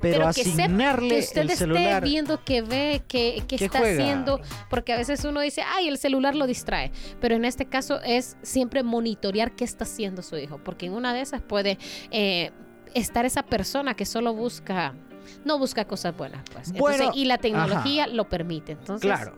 pero, 0.00 0.26
que 0.32 0.44
sepa 0.44 0.96
que 0.98 1.18
usted 1.20 1.42
el 1.42 1.50
esté 1.50 1.56
celular. 1.56 2.02
viendo 2.02 2.42
que 2.44 2.62
ve 2.62 3.02
que, 3.08 3.42
que 3.46 3.56
Que 3.56 3.64
está 3.66 3.78
juega. 3.80 4.02
haciendo 4.02 4.40
porque 4.68 4.92
a 4.92 4.96
veces 4.96 5.24
uno 5.24 5.40
dice 5.40 5.62
ay 5.62 5.88
el 5.88 5.98
celular 5.98 6.34
lo 6.34 6.46
distrae 6.46 6.90
pero 7.20 7.34
en 7.34 7.44
este 7.44 7.66
caso 7.66 8.00
es 8.02 8.36
siempre 8.42 8.82
monitorear 8.82 9.52
qué 9.52 9.64
está 9.64 9.84
haciendo 9.84 10.22
su 10.22 10.36
hijo 10.36 10.58
porque 10.64 10.86
en 10.86 10.92
una 10.94 11.12
de 11.14 11.20
esas 11.20 11.42
puede 11.42 11.78
eh, 12.10 12.50
estar 12.94 13.24
esa 13.26 13.42
persona 13.42 13.94
que 13.94 14.04
solo 14.06 14.34
busca 14.34 14.94
no 15.44 15.58
busca 15.58 15.84
cosas 15.84 16.16
buenas 16.16 16.42
pues. 16.52 16.68
Entonces, 16.70 16.80
Bueno, 16.98 17.12
y 17.14 17.26
la 17.26 17.38
tecnología 17.38 18.06
lo 18.06 18.28
permite. 18.28 18.72
Entonces 18.72 19.06
Claro. 19.06 19.36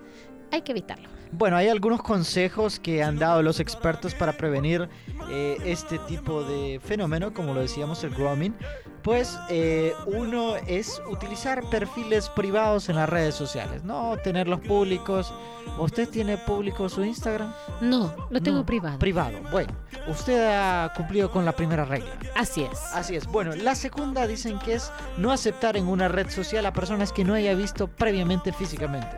hay 0.51 0.63
que 0.63 0.73
evitarlo. 0.73 1.09
Bueno, 1.33 1.57
hay 1.57 1.69
algunos 1.69 2.03
consejos 2.03 2.79
que 2.79 3.03
han 3.03 3.19
dado 3.19 3.43
los 3.43 3.59
expertos 3.59 4.15
para 4.15 4.35
prevenir 4.35 4.89
eh, 5.31 5.57
este 5.65 5.99
tipo 6.01 6.45
de 6.45 6.79
fenómeno, 6.85 7.33
como 7.33 7.53
lo 7.55 7.61
decíamos, 7.61 8.05
el 8.05 8.11
grooming. 8.11 8.55
Pues 9.03 9.37
eh, 9.49 9.95
uno 10.07 10.55
es 10.69 11.03
utilizar 11.11 11.63
perfiles 11.71 12.29
privados 12.29 12.89
en 12.89 12.97
las 12.97 13.09
redes 13.09 13.35
sociales, 13.35 13.83
no 13.83 14.17
tenerlos 14.23 14.61
públicos. 14.61 15.33
¿Usted 15.79 16.09
tiene 16.09 16.37
público 16.39 16.89
su 16.89 17.05
Instagram? 17.05 17.53
no 17.81 18.13
lo 18.31 18.41
tengo 18.43 18.59
No, 18.59 18.67
privado 18.67 18.99
Privado. 18.99 19.39
Bueno, 19.51 19.73
usted 20.09 20.45
ha 20.53 20.93
cumplido 20.97 21.31
con 21.31 21.45
la 21.45 21.53
primera 21.53 21.85
regla. 21.85 22.11
así 22.37 22.63
es 22.65 22.79
Así 22.93 23.15
es. 23.17 23.27
Bueno, 23.27 23.55
la 23.55 23.75
segunda 23.77 24.27
dicen 24.27 24.59
que 24.59 24.75
es 24.75 24.91
no 25.19 25.31
aceptar 25.33 25.77
en 25.77 25.87
una 25.89 26.09
red 26.09 26.29
social 26.31 26.67
a 26.67 26.73
personas 26.73 27.13
que 27.13 27.25
no 27.25 27.35
haya 27.35 27.55
visto 27.55 27.87
previamente 27.89 28.53
físicamente. 28.53 29.09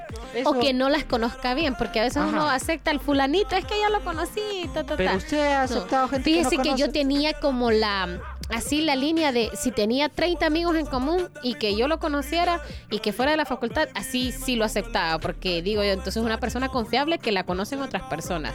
o 0.44 0.58
que 0.60 0.72
no 0.74 0.88
las 0.90 1.04
conozca 1.04 1.54
bien 1.54 1.74
porque 1.76 2.00
a 2.00 2.02
veces 2.04 2.18
Ajá. 2.18 2.28
uno 2.28 2.48
acepta 2.48 2.90
al 2.90 3.00
fulanito 3.00 3.56
es 3.56 3.64
que 3.64 3.78
ya 3.80 3.88
lo 3.90 4.00
conocí 4.04 4.68
ta, 4.74 4.84
ta, 4.84 4.96
Pero 4.96 5.10
ta. 5.12 5.16
usted 5.16 5.52
ha 5.52 5.58
No. 5.58 5.64
aceptado 5.64 6.08
gente 6.08 6.24
Fíjese 6.24 6.50
que 6.58 6.70
no 6.70 6.76
que, 6.76 6.80
yo 6.80 6.90
tenía 6.92 7.32
como 7.40 7.70
la 7.70 8.20
así 8.50 8.80
la 8.80 8.96
línea 8.96 9.32
de 9.32 9.50
si 9.54 9.70
tenía 9.70 10.08
30 10.08 10.46
amigos 10.46 10.76
en 10.76 10.86
común 10.86 11.28
y 11.42 11.54
que 11.54 11.76
yo 11.76 11.88
lo 11.88 11.98
conociera 11.98 12.60
y 12.90 12.98
que 12.98 13.12
fuera 13.12 13.30
de 13.30 13.36
la 13.36 13.44
facultad, 13.44 13.88
así 13.94 14.32
sí 14.32 14.56
lo 14.56 14.64
aceptaba, 14.64 15.18
porque 15.18 15.62
digo 15.62 15.82
yo, 15.82 15.90
entonces 15.90 16.16
es 16.18 16.22
una 16.22 16.38
persona 16.38 16.68
confiable 16.68 17.18
que 17.18 17.32
la 17.32 17.44
conocen 17.44 17.80
otras 17.82 18.02
personas. 18.04 18.54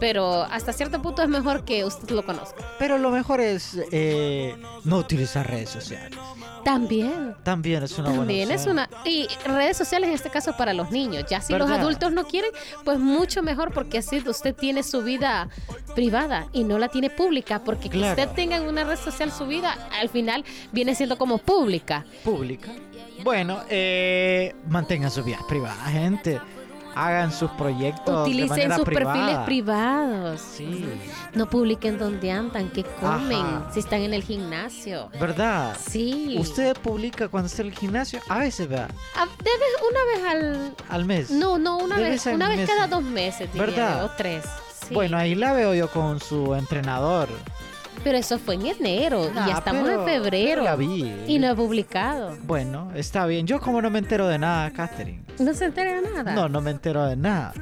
Pero 0.00 0.42
hasta 0.42 0.72
cierto 0.72 1.00
punto 1.00 1.22
es 1.22 1.28
mejor 1.28 1.64
que 1.64 1.84
usted 1.84 2.10
lo 2.10 2.24
conozca. 2.24 2.64
Pero 2.78 2.98
lo 2.98 3.10
mejor 3.10 3.40
es 3.40 3.78
eh, 3.92 4.54
no 4.84 4.98
utilizar 4.98 5.48
redes 5.48 5.70
sociales. 5.70 6.18
También. 6.64 7.36
También 7.44 7.84
es 7.84 7.96
una 7.96 8.08
También 8.12 8.48
buena 8.48 8.54
es 8.60 8.66
una 8.66 8.90
y 9.04 9.28
redes 9.46 9.76
sociales 9.76 10.08
en 10.08 10.14
este 10.16 10.30
caso 10.30 10.56
para 10.56 10.72
los 10.74 10.90
niños. 10.90 11.24
Ya 11.30 11.40
si 11.40 11.52
los 11.54 11.70
adultos 11.70 12.10
no 12.12 12.24
quieren, 12.26 12.50
pues 12.84 12.98
mucho 12.98 13.42
mejor 13.42 13.72
porque 13.72 13.98
así 13.98 14.18
usted 14.26 14.54
tiene 14.54 14.82
su 14.82 15.02
vida 15.02 15.48
privada 15.94 16.48
y 16.52 16.64
no 16.64 16.78
la 16.78 16.88
tiene 16.88 17.08
pública, 17.08 17.62
porque 17.62 17.88
que 17.88 17.98
Claro. 17.98 18.20
usted 18.20 18.34
tenga 18.34 18.56
en 18.56 18.64
una 18.64 18.82
red 18.82 18.98
social 18.98 19.30
su 19.30 19.46
vida 19.46 19.76
al 20.00 20.08
final 20.08 20.44
viene 20.72 20.94
siendo 20.96 21.16
como 21.16 21.38
pública. 21.38 22.04
pública. 22.24 22.70
Bueno, 23.22 23.60
eh, 23.70 24.52
mantengan 24.68 25.10
su 25.12 25.22
vida 25.22 25.38
privada, 25.48 25.84
gente. 25.84 26.40
Hagan 26.98 27.30
sus 27.30 27.50
proyectos 27.52 28.06
de 28.06 28.22
Utilicen 28.22 28.48
manera 28.48 28.76
sus 28.76 28.84
privada. 28.86 29.12
perfiles 29.14 29.38
privados. 29.44 30.40
Sí, 30.40 30.86
No 31.34 31.44
publiquen 31.50 31.98
dónde 31.98 32.30
andan, 32.32 32.70
qué 32.70 32.84
comen, 32.84 33.38
Ajá. 33.38 33.70
si 33.72 33.80
están 33.80 34.00
en 34.00 34.14
el 34.14 34.22
gimnasio. 34.24 35.10
¿verdad? 35.20 35.76
Sí. 35.88 36.36
Usted 36.38 36.74
publica 36.78 37.28
cuando 37.28 37.48
está 37.48 37.60
en 37.62 37.68
el 37.68 37.74
gimnasio, 37.74 38.20
a 38.30 38.38
veces 38.38 38.68
debe- 38.70 38.88
una 39.90 40.04
vez 40.14 40.24
al 40.30 40.74
al 40.88 41.04
mes. 41.04 41.30
no, 41.30 41.58
no, 41.58 41.76
una 41.78 41.96
vez, 41.98 42.24
una 42.26 42.48
vez 42.48 42.66
cada 42.68 42.86
dos 42.86 43.02
meses, 43.02 43.52
diría 43.52 43.66
¿Verdad? 43.66 44.04
o 44.04 44.10
tres. 44.16 44.44
Sí. 44.88 44.94
Bueno, 44.94 45.18
ahí 45.18 45.34
la 45.34 45.52
veo 45.52 45.74
yo 45.74 45.90
con 45.90 46.20
su 46.20 46.54
entrenador. 46.54 47.28
Pero 48.04 48.18
eso 48.18 48.38
fue 48.38 48.54
en 48.54 48.66
enero 48.66 49.24
y 49.34 49.38
Ah, 49.38 49.46
ya 49.48 49.54
estamos 49.58 49.82
pero- 49.84 50.00
en 50.02 50.06
febrero. 50.22 50.62
la 50.62 50.76
vi. 50.76 51.12
Y 51.26 51.38
no 51.38 51.50
he 51.50 51.54
publicado. 51.54 52.36
Bueno, 52.44 52.90
está 52.94 53.26
bien. 53.26 53.46
Yo 53.46 53.60
como 53.60 53.82
no 53.82 53.90
me 53.90 53.98
entero 53.98 54.28
de 54.28 54.38
nada, 54.38 54.70
Catherine. 54.72 55.22
No 55.38 55.52
se 55.54 55.64
entera 55.66 56.00
de 56.00 56.08
nada. 56.10 56.32
No, 56.34 56.48
no 56.48 56.60
me 56.60 56.70
entero 56.70 57.04
de 57.06 57.16
nada. 57.16 57.52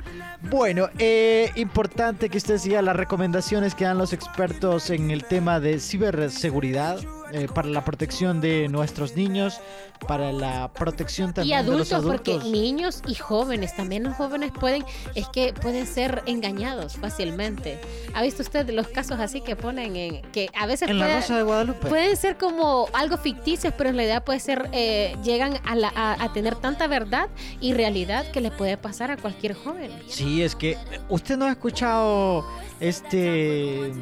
Bueno, 0.50 0.88
eh, 0.99 1.50
importante 1.57 2.29
que 2.29 2.38
usted 2.38 2.59
siga 2.59 2.83
las 2.83 2.95
recomendaciones 2.97 3.75
que 3.75 3.85
dan 3.85 3.97
los 3.99 4.12
expertos 4.12 4.91
en 4.91 5.11
el 5.11 5.25
tema 5.25 5.59
de 5.61 5.81
ciberseguridad 5.81 6.99
eh, 7.33 7.49
para 7.52 7.69
la 7.69 7.85
protección 7.85 8.40
de 8.40 8.69
nuestros 8.69 9.16
niños, 9.16 9.61
para 10.07 10.33
la 10.33 10.71
protección 10.73 11.31
Y 11.31 11.33
también 11.33 11.64
de 11.66 11.73
los 11.78 11.93
adultos, 11.93 12.12
porque 12.16 12.31
adultos. 12.33 12.50
niños 12.52 13.02
y 13.07 13.14
jóvenes, 13.14 13.75
también 13.75 14.02
los 14.04 14.14
jóvenes 14.16 14.52
pueden, 14.59 14.85
es 15.14 15.28
que 15.28 15.52
pueden 15.54 15.87
ser 15.87 16.23
engañados 16.26 16.97
fácilmente. 16.97 17.81
¿Ha 18.14 18.23
visto 18.23 18.43
usted 18.43 18.69
los 18.71 18.88
casos 18.88 19.19
así 19.21 19.40
que 19.40 19.57
ponen 19.57 19.97
en, 19.97 20.23
que 20.33 20.49
a 20.59 20.66
veces 20.66 20.88
En 20.88 20.99
la 20.99 21.16
Rosa 21.16 21.37
de 21.38 21.43
Guadalupe. 21.43 21.88
pueden 21.88 22.16
ser 22.16 22.37
como 22.37 22.87
algo 22.93 23.16
ficticios, 23.16 23.73
pero 23.76 23.90
en 23.90 23.97
realidad 23.97 24.25
puede 24.25 24.40
ser, 24.40 24.69
eh, 24.73 25.16
llegan 25.25 25.59
a, 25.64 25.75
la- 25.75 25.93
a- 25.95 26.23
a 26.23 26.33
tener 26.33 26.54
tanta 26.57 26.87
verdad 26.87 27.28
y 27.61 27.73
realidad 27.75 28.31
que 28.33 28.40
le 28.40 28.50
puede 28.50 28.76
pasar 28.76 29.11
a 29.11 29.16
cualquier 29.16 29.54
joven. 29.54 29.90
Sí, 30.09 30.43
es 30.43 30.54
que 30.54 30.76
usted 31.09 31.37
no 31.37 31.47
ha 31.47 31.50
escuchado 31.50 32.45
este 32.81 33.93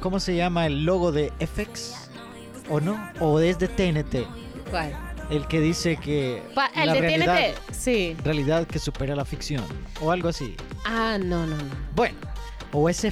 ¿cómo 0.00 0.20
se 0.20 0.36
llama 0.36 0.66
el 0.66 0.84
logo 0.84 1.12
de 1.12 1.32
FX? 1.40 2.03
¿O 2.68 2.80
no? 2.80 2.98
¿O 3.20 3.38
es 3.40 3.58
de 3.58 3.68
TNT? 3.68 4.26
¿Cuál? 4.70 4.92
El 5.30 5.46
que 5.46 5.60
dice 5.60 5.96
que 5.96 6.42
Pa- 6.54 6.70
el 6.76 6.86
la 6.86 6.94
de 6.94 7.00
realidad, 7.00 7.36
TNT. 7.54 7.74
Sí. 7.74 8.16
realidad 8.24 8.66
que 8.66 8.78
supera 8.78 9.14
la 9.16 9.24
ficción 9.24 9.64
o 10.00 10.10
algo 10.10 10.28
así. 10.28 10.54
Ah, 10.84 11.18
no, 11.18 11.46
no, 11.46 11.56
no. 11.56 11.64
Bueno, 11.94 12.16
o 12.72 12.88
es 12.88 13.04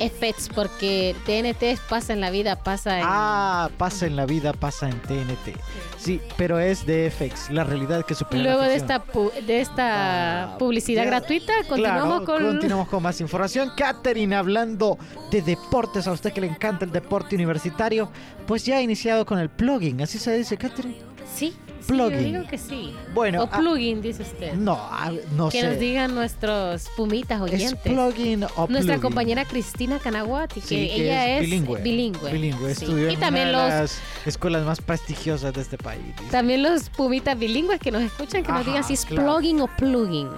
FX, 0.00 0.48
porque 0.54 1.14
TNT 1.26 1.78
pasa 1.88 2.12
en 2.14 2.20
la 2.20 2.30
vida, 2.30 2.56
pasa 2.62 2.98
en... 2.98 3.04
Ah, 3.06 3.68
pasa 3.78 4.06
en 4.06 4.16
la 4.16 4.26
vida, 4.26 4.52
pasa 4.52 4.88
en 4.88 4.98
TNT. 5.00 5.56
Sí, 5.98 6.20
pero 6.36 6.58
es 6.58 6.86
de 6.86 7.10
FX, 7.10 7.50
la 7.50 7.64
realidad 7.64 8.04
que 8.06 8.14
supera 8.14 8.42
Luego 8.42 8.62
la 8.62 8.68
de 8.68 8.74
esta, 8.76 9.04
pu- 9.04 9.32
de 9.44 9.60
esta 9.60 10.54
Ah, 10.54 10.58
publicidad 10.58 11.04
ya- 11.04 11.10
gratuita, 11.10 11.52
continuamos 11.68 12.22
Claro, 12.24 12.42
con... 12.42 12.52
continuamos 12.52 12.88
con 12.88 13.02
más 13.02 13.20
información. 13.20 13.72
Katherine, 13.76 14.34
hablando 14.34 14.98
de 15.30 15.42
deportes, 15.42 16.06
a 16.06 16.12
usted 16.12 16.32
que 16.32 16.40
le 16.40 16.46
encanta 16.46 16.84
el 16.84 16.90
deporte 16.92 17.34
universitario, 17.36 18.10
pues 18.46 18.64
ya 18.64 18.76
ha 18.78 18.82
iniciado 18.82 19.26
con 19.26 19.38
el 19.38 19.50
plugin, 19.50 20.00
así 20.02 20.18
se 20.18 20.36
dice, 20.36 20.56
Katherine. 20.56 20.96
Sí, 21.34 21.54
sí, 21.80 21.86
Plugin. 21.88 22.18
yo 22.18 22.24
digo 22.24 22.44
que 22.48 22.58
sí. 22.58 22.94
Bueno, 23.14 23.42
o 23.42 23.48
ah, 23.50 23.58
plugin, 23.58 24.00
dice 24.02 24.22
usted. 24.22 24.54
No, 24.54 24.74
ah, 24.80 25.10
no 25.36 25.48
que 25.48 25.60
sé. 25.60 25.66
nos 25.68 25.78
digan 25.78 26.14
nuestros 26.14 26.88
pumitas 26.96 27.38
¿Es 27.38 27.52
oyentes. 27.54 27.80
plugin 27.92 28.44
o 28.44 28.66
Nuestra 28.68 28.94
plugin? 28.94 29.00
compañera 29.00 29.44
Cristina 29.44 29.98
Canaguati, 29.98 30.60
que 30.60 30.66
Sí, 30.66 30.74
que 30.88 30.94
ella 31.04 31.36
es, 31.36 31.40
bilingüe. 31.42 31.80
bilingüe. 31.82 32.32
Bilingüe, 32.32 32.74
Sí. 32.74 32.84
estudió 32.84 33.10
Y 33.10 33.14
en 33.14 33.20
también 33.20 33.48
una 33.50 33.64
de 33.64 33.70
los, 33.82 33.92
las 33.92 34.00
escuelas 34.26 34.64
más 34.64 34.80
prestigiosas 34.80 35.52
de 35.54 35.60
este 35.62 35.78
país. 35.78 36.02
dice. 36.18 36.30
también 36.30 36.62
los 36.62 36.88
pumitas 36.90 37.38
bilingües 37.38 37.80
que 37.80 37.90
nos 37.90 38.02
escuchan, 38.02 38.42
que 38.42 38.52
nos 38.52 38.60
Ajá, 38.62 38.70
digan 38.70 38.84
si 38.84 38.94
es 38.94 39.04
claro. 39.04 39.24
plugin 39.34 39.60
o 39.60 39.66
plugin. 39.76 40.28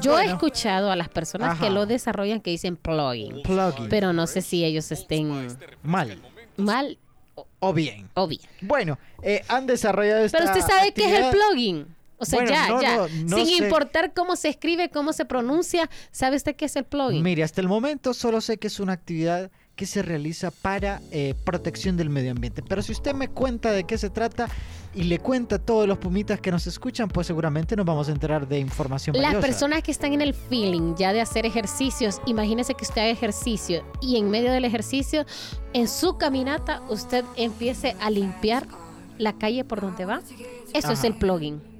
Yo 0.00 0.12
he 0.12 0.14
Bueno. 0.24 0.32
escuchado 0.32 0.90
a 0.90 0.96
las 0.96 1.08
personas 1.08 1.50
Ajá. 1.52 1.64
que 1.64 1.70
lo 1.70 1.86
desarrollan 1.86 2.40
que 2.40 2.50
dicen 2.50 2.76
plugin, 2.76 3.42
Plugin. 3.42 3.88
pero 3.88 4.12
no 4.12 4.26
sé 4.26 4.42
si 4.42 4.64
ellos 4.64 4.90
estén 4.90 5.56
Mal 5.82 6.18
mal 6.56 6.98
o 7.68 7.72
bien. 7.72 8.08
o 8.14 8.26
bien. 8.26 8.42
Bueno, 8.60 8.98
eh, 9.22 9.42
han 9.48 9.66
desarrollado 9.66 10.24
esta 10.24 10.38
Pero 10.38 10.50
usted 10.50 10.66
sabe 10.66 10.92
qué 10.92 11.04
es 11.04 11.24
el 11.24 11.30
plugin. 11.30 11.86
O 12.16 12.24
sea, 12.24 12.38
Bueno, 12.38 12.50
ya, 12.54 12.68
no, 12.68 12.80
ya. 12.82 12.96
no, 12.96 13.08
no 13.08 13.36
Sin 13.38 13.58
sé. 13.58 13.64
importar 13.64 14.12
cómo 14.14 14.36
se 14.36 14.48
escribe, 14.48 14.88
cómo 14.88 15.12
se 15.12 15.24
pronuncia, 15.24 15.90
¿sabe 16.12 16.36
usted 16.36 16.54
qué 16.54 16.66
es 16.66 16.76
el 16.76 16.84
plugin? 16.84 17.22
Mire, 17.22 17.42
hasta 17.42 17.60
el 17.60 17.68
momento 17.68 18.14
solo 18.14 18.40
sé 18.40 18.56
que 18.56 18.68
es 18.68 18.78
una 18.80 18.92
actividad 18.92 19.50
que 19.76 19.86
se 19.86 20.02
realiza 20.02 20.50
para 20.50 21.00
eh, 21.10 21.34
protección 21.44 21.96
del 21.96 22.08
medio 22.08 22.30
ambiente. 22.30 22.62
Pero 22.62 22.82
si 22.82 22.92
usted 22.92 23.14
me 23.14 23.28
cuenta 23.28 23.72
de 23.72 23.84
qué 23.84 23.98
se 23.98 24.08
trata 24.10 24.48
y 24.94 25.04
le 25.04 25.18
cuenta 25.18 25.56
a 25.56 25.58
todos 25.58 25.88
los 25.88 25.98
pumitas 25.98 26.40
que 26.40 26.52
nos 26.52 26.66
escuchan, 26.66 27.08
pues 27.08 27.26
seguramente 27.26 27.74
nos 27.74 27.84
vamos 27.84 28.08
a 28.08 28.12
enterar 28.12 28.46
de 28.46 28.60
información 28.60 29.16
Las 29.16 29.24
valiosa. 29.24 29.46
personas 29.46 29.82
que 29.82 29.90
están 29.90 30.12
en 30.12 30.20
el 30.20 30.34
feeling 30.34 30.94
ya 30.96 31.12
de 31.12 31.20
hacer 31.20 31.44
ejercicios, 31.46 32.20
imagínese 32.26 32.74
que 32.74 32.84
usted 32.84 33.02
haga 33.02 33.10
ejercicio 33.10 33.84
y 34.00 34.16
en 34.16 34.30
medio 34.30 34.52
del 34.52 34.64
ejercicio, 34.64 35.26
en 35.72 35.88
su 35.88 36.16
caminata, 36.18 36.80
usted 36.88 37.24
empiece 37.36 37.96
a 38.00 38.10
limpiar 38.10 38.68
la 39.18 39.32
calle 39.32 39.64
por 39.64 39.80
donde 39.80 40.04
va. 40.04 40.20
Eso 40.72 40.92
es 40.92 41.02
el 41.04 41.16
plugin. 41.16 41.73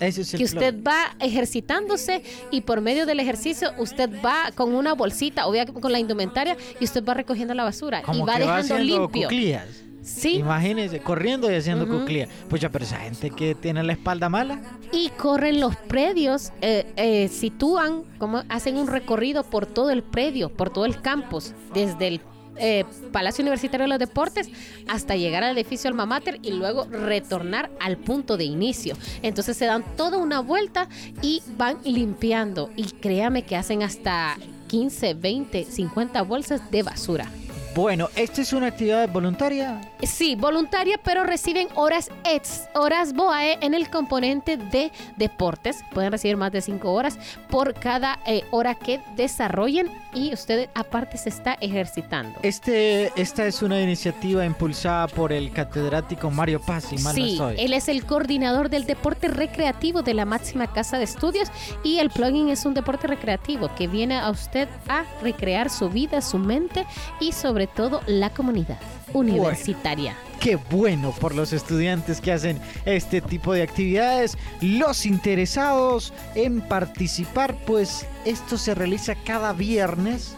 Ese 0.00 0.22
es 0.22 0.34
el 0.34 0.38
que 0.38 0.44
usted 0.44 0.82
va 0.82 1.14
ejercitándose 1.20 2.22
y 2.50 2.62
por 2.62 2.80
medio 2.80 3.06
del 3.06 3.20
ejercicio 3.20 3.70
usted 3.78 4.10
va 4.24 4.50
con 4.54 4.74
una 4.74 4.94
bolsita, 4.94 5.46
obviamente 5.46 5.80
con 5.80 5.92
la 5.92 5.98
indumentaria, 5.98 6.56
y 6.80 6.84
usted 6.84 7.04
va 7.04 7.14
recogiendo 7.14 7.54
la 7.54 7.64
basura 7.64 8.02
Como 8.02 8.18
y 8.18 8.20
va 8.22 8.36
que 8.38 8.44
va 8.44 8.56
dejando 8.56 8.74
haciendo 8.74 8.98
limpio. 9.02 9.22
cuclillas. 9.28 9.66
Sí, 10.02 10.36
Imagínese, 10.36 11.00
corriendo 11.00 11.52
y 11.52 11.54
haciendo 11.54 11.84
Ujú. 11.84 11.98
cuclillas. 12.00 12.30
Pues 12.48 12.62
ya, 12.62 12.70
pero 12.70 12.86
esa 12.86 12.96
gente 12.96 13.30
que 13.30 13.54
tiene 13.54 13.82
la 13.82 13.92
espalda 13.92 14.30
mala, 14.30 14.62
y 14.92 15.10
corren 15.10 15.60
los 15.60 15.76
predios, 15.76 16.52
eh, 16.62 16.86
eh, 16.96 17.28
sitúan, 17.28 18.04
como 18.18 18.42
hacen 18.48 18.78
un 18.78 18.86
recorrido 18.86 19.44
por 19.44 19.66
todo 19.66 19.90
el 19.90 20.02
predio, 20.02 20.48
por 20.48 20.70
todo 20.70 20.86
el 20.86 21.00
campus, 21.02 21.52
desde 21.74 22.08
el 22.08 22.20
eh, 22.56 22.84
Palacio 23.12 23.42
Universitario 23.42 23.84
de 23.84 23.88
los 23.88 23.98
Deportes 23.98 24.48
hasta 24.88 25.16
llegar 25.16 25.44
al 25.44 25.56
edificio 25.56 25.88
Alma 25.88 26.06
Mater 26.06 26.38
y 26.42 26.52
luego 26.52 26.84
retornar 26.84 27.70
al 27.80 27.96
punto 27.96 28.36
de 28.36 28.44
inicio. 28.44 28.96
Entonces 29.22 29.56
se 29.56 29.66
dan 29.66 29.84
toda 29.96 30.18
una 30.18 30.40
vuelta 30.40 30.88
y 31.22 31.42
van 31.56 31.78
limpiando. 31.84 32.70
Y 32.76 32.84
créame 32.84 33.42
que 33.42 33.56
hacen 33.56 33.82
hasta 33.82 34.36
15, 34.68 35.14
20, 35.14 35.64
50 35.64 36.22
bolsas 36.22 36.70
de 36.70 36.82
basura. 36.82 37.26
bueno, 37.74 38.08
esta 38.16 38.40
es 38.42 38.52
una 38.52 38.66
actividad 38.68 39.08
voluntaria. 39.08 39.80
Sí, 40.02 40.34
voluntaria, 40.36 40.98
pero 41.02 41.24
reciben 41.24 41.68
horas 41.74 42.10
ex, 42.24 42.68
horas 42.74 43.12
BOAE 43.12 43.58
en 43.62 43.74
el 43.74 43.88
componente 43.90 44.56
de 44.56 44.92
deportes. 45.16 45.84
Pueden 45.92 46.12
recibir 46.12 46.36
más 46.36 46.52
de 46.52 46.60
5 46.60 46.92
horas 46.92 47.18
por 47.48 47.74
cada 47.74 48.18
eh, 48.26 48.44
hora 48.50 48.74
que 48.74 49.00
desarrollen 49.16 49.90
y 50.14 50.32
usted 50.32 50.68
aparte 50.74 51.16
se 51.18 51.28
está 51.28 51.54
ejercitando. 51.60 52.38
Este, 52.42 53.12
esta 53.20 53.46
es 53.46 53.62
una 53.62 53.80
iniciativa 53.80 54.44
impulsada 54.44 55.06
por 55.08 55.32
el 55.32 55.52
catedrático 55.52 56.30
Mario 56.30 56.60
Paz, 56.60 56.84
si 56.84 56.96
mal 56.98 57.16
no 57.16 57.24
Sí, 57.24 57.32
estoy. 57.32 57.56
él 57.58 57.72
es 57.72 57.88
el 57.88 58.04
coordinador 58.04 58.70
del 58.70 58.86
deporte 58.86 59.28
recreativo 59.28 60.02
de 60.02 60.14
la 60.14 60.24
máxima 60.24 60.72
casa 60.72 60.98
de 60.98 61.04
estudios 61.04 61.48
y 61.84 61.98
el 61.98 62.10
plugin 62.10 62.48
es 62.48 62.64
un 62.64 62.74
deporte 62.74 63.06
recreativo 63.06 63.74
que 63.74 63.86
viene 63.86 64.18
a 64.18 64.30
usted 64.30 64.68
a 64.88 65.04
recrear 65.22 65.70
su 65.70 65.88
vida, 65.88 66.20
su 66.20 66.38
mente 66.38 66.86
y 67.20 67.32
sobre 67.32 67.66
todo 67.66 68.00
la 68.06 68.30
comunidad 68.30 68.78
universitaria. 69.12 70.14
Qué 70.40 70.56
bueno 70.56 71.12
por 71.20 71.34
los 71.34 71.52
estudiantes 71.52 72.22
que 72.22 72.32
hacen 72.32 72.58
este 72.86 73.20
tipo 73.20 73.52
de 73.52 73.62
actividades. 73.62 74.38
Los 74.62 75.04
interesados 75.04 76.14
en 76.34 76.62
participar, 76.62 77.54
pues 77.66 78.06
esto 78.24 78.56
se 78.56 78.74
realiza 78.74 79.14
cada 79.14 79.52
viernes 79.52 80.34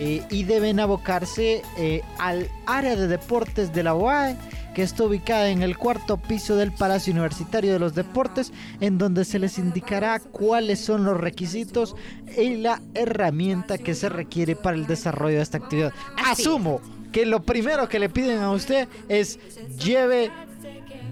eh, 0.00 0.26
y 0.28 0.42
deben 0.42 0.80
abocarse 0.80 1.62
eh, 1.78 2.02
al 2.18 2.50
área 2.66 2.96
de 2.96 3.06
deportes 3.06 3.72
de 3.72 3.84
la 3.84 3.94
UAE 3.94 4.36
que 4.74 4.82
está 4.82 5.04
ubicada 5.04 5.48
en 5.50 5.62
el 5.62 5.78
cuarto 5.78 6.16
piso 6.16 6.56
del 6.56 6.72
Palacio 6.72 7.12
Universitario 7.12 7.72
de 7.72 7.78
los 7.78 7.94
Deportes, 7.94 8.52
en 8.80 8.98
donde 8.98 9.24
se 9.24 9.38
les 9.38 9.56
indicará 9.56 10.18
cuáles 10.18 10.80
son 10.80 11.04
los 11.04 11.16
requisitos 11.16 11.94
y 12.36 12.56
la 12.56 12.82
herramienta 12.94 13.78
que 13.78 13.94
se 13.94 14.08
requiere 14.08 14.56
para 14.56 14.76
el 14.76 14.88
desarrollo 14.88 15.36
de 15.36 15.42
esta 15.42 15.58
actividad. 15.58 15.92
Así. 16.16 16.42
Asumo 16.42 16.80
que 17.14 17.24
lo 17.24 17.44
primero 17.44 17.88
que 17.88 18.00
le 18.00 18.08
piden 18.08 18.40
a 18.40 18.50
usted 18.50 18.88
es 19.08 19.38
lleve 19.78 20.32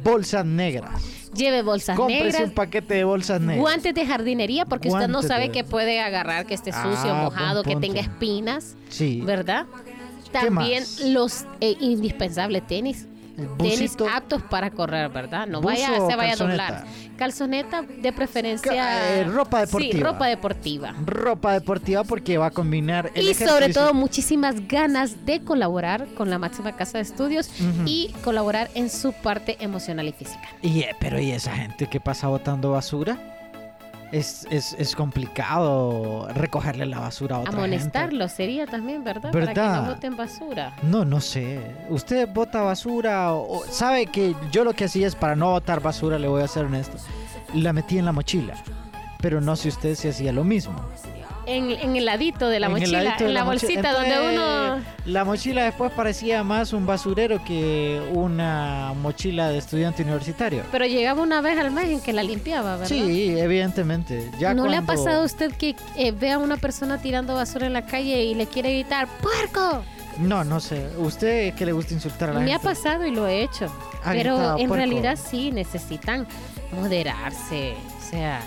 bolsas 0.02 0.44
negras. 0.44 1.00
Lleve 1.32 1.62
bolsas 1.62 1.97
Cómprese 1.97 2.25
negras, 2.25 2.42
un 2.49 2.50
paquete 2.50 2.94
de 2.94 3.04
bolsas 3.04 3.40
negras. 3.40 3.61
Guantes 3.61 3.94
de 3.94 4.04
jardinería, 4.04 4.66
porque 4.66 4.88
usted 4.88 5.06
no 5.06 5.21
Guantes 5.21 5.28
sabe 5.28 5.44
de- 5.44 5.50
que 5.52 5.62
puede 5.64 6.00
agarrar, 6.00 6.44
que 6.44 6.54
esté 6.54 6.73
sucio, 6.73 7.14
Ah, 7.14 7.23
mojado, 7.23 7.62
que 7.62 7.76
tenga 7.76 8.00
espinas, 8.00 8.76
Sí. 8.90 9.23
¿verdad? 9.25 9.64
También 10.32 10.85
los 11.06 11.45
eh, 11.60 11.76
indispensables 11.80 12.67
tenis. 12.67 13.06
Tenis 13.58 13.97
aptos 14.12 14.42
para 14.42 14.71
correr, 14.71 15.08
¿verdad? 15.10 15.47
No 15.47 15.60
¿Buzo 15.60 15.75
vaya, 15.75 16.06
se 16.08 16.16
vaya 16.16 16.32
a 16.32 16.36
doblar. 16.36 16.84
Calzoneta 17.16 17.82
de 17.82 18.12
preferencia. 18.12 18.73
Ca- 18.73 19.10
eh, 19.21 19.25
ropa 19.25 19.60
Sí, 19.60 19.66
deportiva. 19.66 20.10
ropa 20.10 20.26
deportiva. 20.26 20.95
Ropa 21.06 21.52
deportiva 21.52 22.04
porque 22.04 22.38
va 22.38 22.47
a 22.47 22.50
combinar 22.50 23.10
el 23.14 23.28
Y 23.28 23.34
sobre 23.34 23.73
todo 23.73 23.95
muchísimas 23.95 24.66
ganas 24.68 25.25
de 25.25 25.40
colaborar 25.42 26.06
con 26.14 26.30
la 26.30 26.38
máxima 26.38 26.73
casa 26.76 26.99
de 26.99 27.02
estudios 27.04 27.50
y 27.86 28.12
colaborar 28.25 28.71
en 28.75 28.90
su 28.90 29.12
parte 29.12 29.56
emocional 29.60 30.08
y 30.08 30.12
física. 30.12 30.49
Y, 30.62 30.80
eh, 30.80 30.97
pero 31.00 31.21
¿y 31.21 31.30
esa 31.30 31.52
gente 31.52 31.86
que 31.86 32.00
pasa 32.00 32.28
botando 32.28 32.73
basura? 32.73 33.18
Es, 34.13 34.47
es, 34.51 34.77
es 34.79 34.95
complicado 34.95 36.29
recogerle 36.35 36.85
la 36.85 37.01
basura 37.01 37.37
a 37.37 37.39
otra 37.41 37.53
gente. 37.53 37.65
Amonestarlo 37.65 38.29
sería 38.29 38.67
también, 38.67 39.03
¿verdad? 39.03 39.33
Para 39.33 39.55
que 39.55 39.61
no 39.61 39.87
boten 39.87 40.17
basura. 40.17 40.77
No, 40.83 41.05
no 41.05 41.21
sé. 41.21 41.61
¿Usted 41.89 42.29
bota 42.29 42.61
basura 42.61 43.33
o, 43.33 43.65
sabe 43.71 44.07
que 44.07 44.37
yo 44.51 44.65
lo 44.65 44.75
que 44.75 44.85
hacía 44.85 45.07
es 45.07 45.17
para 45.17 45.35
no 45.35 45.53
botar 45.53 45.81
basura, 45.81 46.19
le 46.19 46.29
voy 46.29 46.43
a 46.43 46.49
ser 46.49 46.67
honesto, 46.67 46.99
la 47.55 47.73
metí 47.73 47.99
en 47.99 48.05
la 48.05 48.13
mochila. 48.13 48.55
Pero 49.19 49.41
no 49.41 49.57
sé 49.57 49.69
usted 49.69 49.95
si 49.95 50.09
hacía 50.09 50.33
lo 50.33 50.45
mismo. 50.45 50.75
En, 51.47 51.71
en 51.73 51.97
el 51.97 52.05
ladito 52.05 52.49
de 52.49 52.61
la 52.61 52.67
En 52.67 52.73
mochila, 52.73 53.17
de 53.19 53.25
en 53.26 53.35
la, 53.35 53.43
bolsita 53.45 53.93
donde 53.93 54.33
uno... 54.33 54.81
La 55.07 55.25
mochila 55.25 55.65
después 55.65 55.91
parecía 55.93 56.45
más 56.45 56.73
un 56.73 56.87
basurero 56.87 57.43
que 57.45 58.00
una 58.13 58.93
mochila 59.02 59.49
de 59.49 59.59
estudiante 59.59 60.02
universitario. 60.02 60.63
Pero 60.71 60.87
llegaba 60.87 61.21
una 61.23 61.41
vez 61.41 61.59
al 61.59 61.73
mes 61.73 61.89
en 61.89 62.00
que 62.00 62.13
la 62.13 62.23
limpiaba, 62.23 62.73
¿verdad? 62.76 62.87
Sí, 62.87 63.37
evidentemente. 63.37 64.31
Ya 64.39 64.55
¿No 64.55 64.69
le 64.69 64.76
ha 64.76 64.83
pasado 64.83 65.23
a 65.23 65.25
usted 65.25 65.52
que 65.52 65.75
eh, 65.97 66.13
ve 66.13 66.31
a 66.31 66.39
una 66.39 66.57
persona 66.59 66.99
tirando 66.99 67.35
basura 67.35 67.67
en 67.67 67.73
la 67.73 67.87
calle 67.87 68.23
y 68.23 68.35
le 68.35 68.47
quiere 68.47 68.73
gritar 68.73 69.09
¡Puerco! 69.21 69.83
No, 70.19 70.45
no 70.45 70.61
sé. 70.61 70.91
¿Usted 70.99 71.55
que 71.55 71.65
le 71.67 71.73
gusta 71.73 71.95
insultar 71.95 72.31
a 72.31 72.35
la 72.35 72.41
Me 72.41 72.52
ha 72.55 72.59
gente? 72.59 72.65
pasado 72.69 73.07
y 73.07 73.11
lo 73.13 73.26
he 73.26 73.43
hecho. 73.43 73.65
Ha 74.05 74.13
Pero 74.13 74.37
gritado, 74.37 74.59
en 74.59 74.69
"Puerco". 74.69 74.75
realidad 74.75 75.19
sí 75.19 75.50
necesitan 75.50 76.26
moderarse. 76.73 77.75
O 77.99 78.11
sea, 78.11 78.41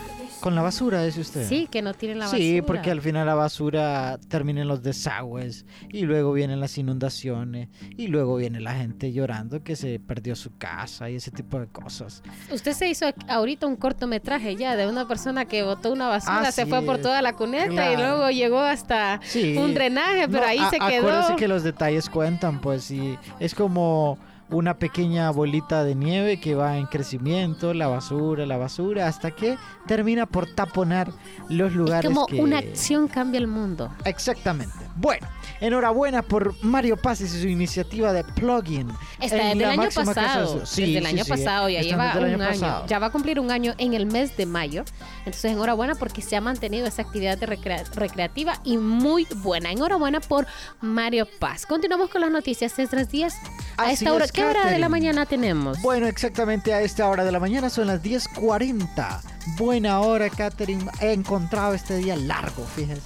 Con 0.45 0.53
la 0.53 0.61
basura, 0.61 1.03
dice 1.03 1.21
usted. 1.21 1.49
sí, 1.49 1.67
que 1.71 1.81
no 1.81 1.95
tiren 1.95 2.19
la 2.19 2.25
basura. 2.25 2.37
Sí, 2.39 2.61
porque 2.61 2.91
al 2.91 3.01
final 3.01 3.25
la 3.25 3.33
basura 3.33 4.19
termina 4.27 4.61
en 4.61 4.67
los 4.67 4.83
desagües 4.83 5.65
y 5.89 6.01
luego 6.03 6.33
vienen 6.33 6.59
las 6.59 6.77
inundaciones 6.77 7.69
y 7.97 8.09
luego 8.09 8.35
viene 8.35 8.59
la 8.59 8.75
gente 8.75 9.11
llorando 9.11 9.63
que 9.63 9.75
se 9.75 9.99
perdió 9.99 10.35
su 10.35 10.55
casa 10.55 11.09
y 11.09 11.15
ese 11.15 11.31
tipo 11.31 11.59
de 11.59 11.65
cosas. 11.65 12.21
Usted 12.51 12.73
se 12.73 12.87
hizo 12.87 13.07
ahorita 13.27 13.65
un 13.65 13.75
cortometraje 13.75 14.55
ya 14.55 14.75
de 14.75 14.87
una 14.87 15.07
persona 15.07 15.45
que 15.45 15.63
botó 15.63 15.91
una 15.91 16.09
basura, 16.09 16.51
se 16.51 16.61
Así 16.61 16.69
fue 16.69 16.83
por 16.83 16.99
toda 16.99 17.23
la 17.23 17.33
cuneta 17.33 17.65
y 17.71 17.95
claro. 17.95 17.97
luego 17.97 18.29
llegó 18.29 18.59
hasta 18.59 19.19
Sí. 19.23 19.57
un 19.57 19.73
drenaje, 19.73 20.27
pero 20.27 20.41
No, 20.43 20.47
ahí 20.47 20.59
se 20.69 20.77
quedó. 20.77 21.07
Acuérdese 21.09 21.35
que 21.37 21.47
los 21.47 21.63
detalles 21.63 22.07
cuentan, 22.07 22.61
pues, 22.61 22.91
y 22.91 23.17
es 23.39 23.55
como 23.55 24.19
una 24.49 24.77
pequeña 24.77 25.29
bolita 25.31 25.83
de 25.83 25.95
nieve 25.95 26.39
que 26.39 26.55
va 26.55 26.77
en 26.77 26.85
crecimiento, 26.85 27.73
la 27.73 27.87
basura, 27.87 28.45
la 28.45 28.57
basura, 28.57 29.07
hasta 29.07 29.31
que 29.31 29.57
termina 29.87 30.25
por 30.25 30.47
taponar 30.53 31.11
los 31.49 31.71
Es 31.71 31.75
lugares 31.75 32.11
como 32.11 32.27
que... 32.27 32.39
una 32.39 32.59
acción 32.59 33.07
cambia 33.07 33.39
el 33.39 33.47
mundo. 33.47 33.91
Exactamente. 34.05 34.77
Bueno, 34.95 35.27
enhorabuena 35.61 36.21
por 36.21 36.55
Mario 36.63 36.97
Paz 36.97 37.21
y 37.21 37.27
su 37.27 37.47
iniciativa 37.47 38.13
de 38.13 38.23
plugin. 38.23 38.89
Está 39.19 39.35
desde 39.37 39.51
el 39.51 39.65
año 39.65 39.89
pasado. 39.93 40.65
Sí, 40.65 40.81
desde 40.81 40.97
el 40.99 41.03
sí, 41.05 41.09
año 41.13 41.23
sí, 41.23 41.29
pasado, 41.29 41.69
ya 41.69 41.79
están 41.79 41.99
lleva 41.99 42.17
un 42.19 42.25
año 42.25 42.37
pasado. 42.37 42.85
Ya 42.87 42.99
va 42.99 43.07
a 43.07 43.11
cumplir 43.11 43.39
un 43.39 43.51
año 43.51 43.73
en 43.77 43.93
el 43.93 44.05
mes 44.05 44.35
de 44.37 44.45
mayo. 44.45 44.83
Entonces, 45.19 45.51
enhorabuena 45.51 45.95
porque 45.95 46.21
se 46.21 46.35
ha 46.35 46.41
mantenido 46.41 46.87
esa 46.87 47.01
actividad 47.01 47.37
de 47.37 47.45
recrea- 47.47 47.83
recreativa 47.95 48.59
y 48.63 48.77
muy 48.77 49.27
buena. 49.37 49.71
Enhorabuena 49.71 50.19
por 50.19 50.45
Mario 50.81 51.27
Paz. 51.39 51.65
Continuamos 51.65 52.09
con 52.09 52.21
las 52.21 52.31
noticias. 52.31 52.73
César 52.73 53.07
Díaz, 53.07 53.35
a 53.77 53.83
Así 53.83 53.93
esta 53.93 54.13
hora, 54.13 54.25
es, 54.25 54.31
¿qué 54.31 54.43
hora 54.43 54.65
de 54.69 54.79
la 54.79 54.89
mañana 54.89 55.25
tenemos? 55.25 55.81
Bueno, 55.81 56.07
exactamente 56.07 56.73
a 56.73 56.81
esta 56.81 57.07
hora 57.07 57.23
de 57.23 57.31
la 57.31 57.39
mañana 57.39 57.69
son 57.69 57.87
las 57.87 58.01
10.40. 58.03 59.21
Buena 59.57 59.99
hora, 60.01 60.29
Catherine. 60.29 60.85
He 61.01 61.13
encontrado 61.13 61.73
este 61.73 61.97
día 61.97 62.15
largo, 62.15 62.65
fíjese. 62.75 63.01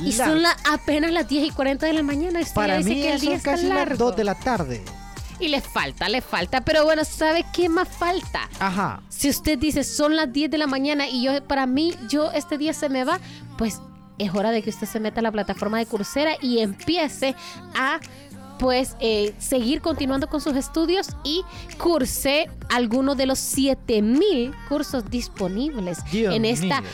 Y 0.00 0.12
Largo. 0.12 0.32
son 0.34 0.42
la- 0.42 0.56
apenas 0.72 1.12
las 1.12 1.28
10 1.28 1.46
y 1.48 1.50
40 1.50 1.86
de 1.86 1.92
la 1.92 2.02
mañana. 2.02 2.40
Usted 2.40 2.54
Para 2.54 2.78
dice 2.78 2.88
mí 2.90 2.94
que 3.02 3.12
el 3.14 3.20
día 3.20 3.30
son 3.30 3.36
está 3.36 3.50
casi 3.52 3.66
las 3.66 3.76
largo. 3.76 3.96
2 4.06 4.16
de 4.16 4.24
la 4.24 4.34
tarde. 4.34 4.82
Y 5.40 5.48
le 5.48 5.60
falta, 5.60 6.08
le 6.08 6.20
falta. 6.20 6.60
Pero 6.60 6.84
bueno, 6.84 7.04
¿sabe 7.04 7.44
qué 7.52 7.68
más 7.68 7.88
falta? 7.88 8.48
Ajá. 8.60 9.02
Si 9.08 9.28
usted 9.28 9.58
dice 9.58 9.82
son 9.84 10.14
las 10.16 10.32
10 10.32 10.50
de 10.50 10.58
la 10.58 10.66
mañana 10.66 11.08
y 11.08 11.22
yo 11.24 11.42
para 11.44 11.66
mí 11.66 11.94
yo 12.08 12.30
este 12.32 12.58
día 12.58 12.72
se 12.72 12.88
me 12.88 13.04
va, 13.04 13.18
pues 13.58 13.80
es 14.18 14.32
hora 14.34 14.50
de 14.52 14.62
que 14.62 14.70
usted 14.70 14.86
se 14.86 15.00
meta 15.00 15.18
a 15.20 15.22
la 15.22 15.32
plataforma 15.32 15.78
de 15.78 15.86
Coursera 15.86 16.32
y 16.40 16.60
empiece 16.60 17.34
a 17.74 17.98
pues 18.58 18.94
eh, 19.00 19.34
seguir 19.38 19.80
continuando 19.80 20.28
con 20.28 20.40
sus 20.40 20.54
estudios 20.54 21.08
y 21.24 21.42
cursé 21.78 22.48
algunos 22.70 23.16
de 23.16 23.26
los 23.26 23.40
7000 23.40 24.54
cursos 24.68 25.10
disponibles 25.10 25.98
Dios 26.12 26.32
en 26.34 26.44
esta 26.44 26.80
mío. 26.82 26.90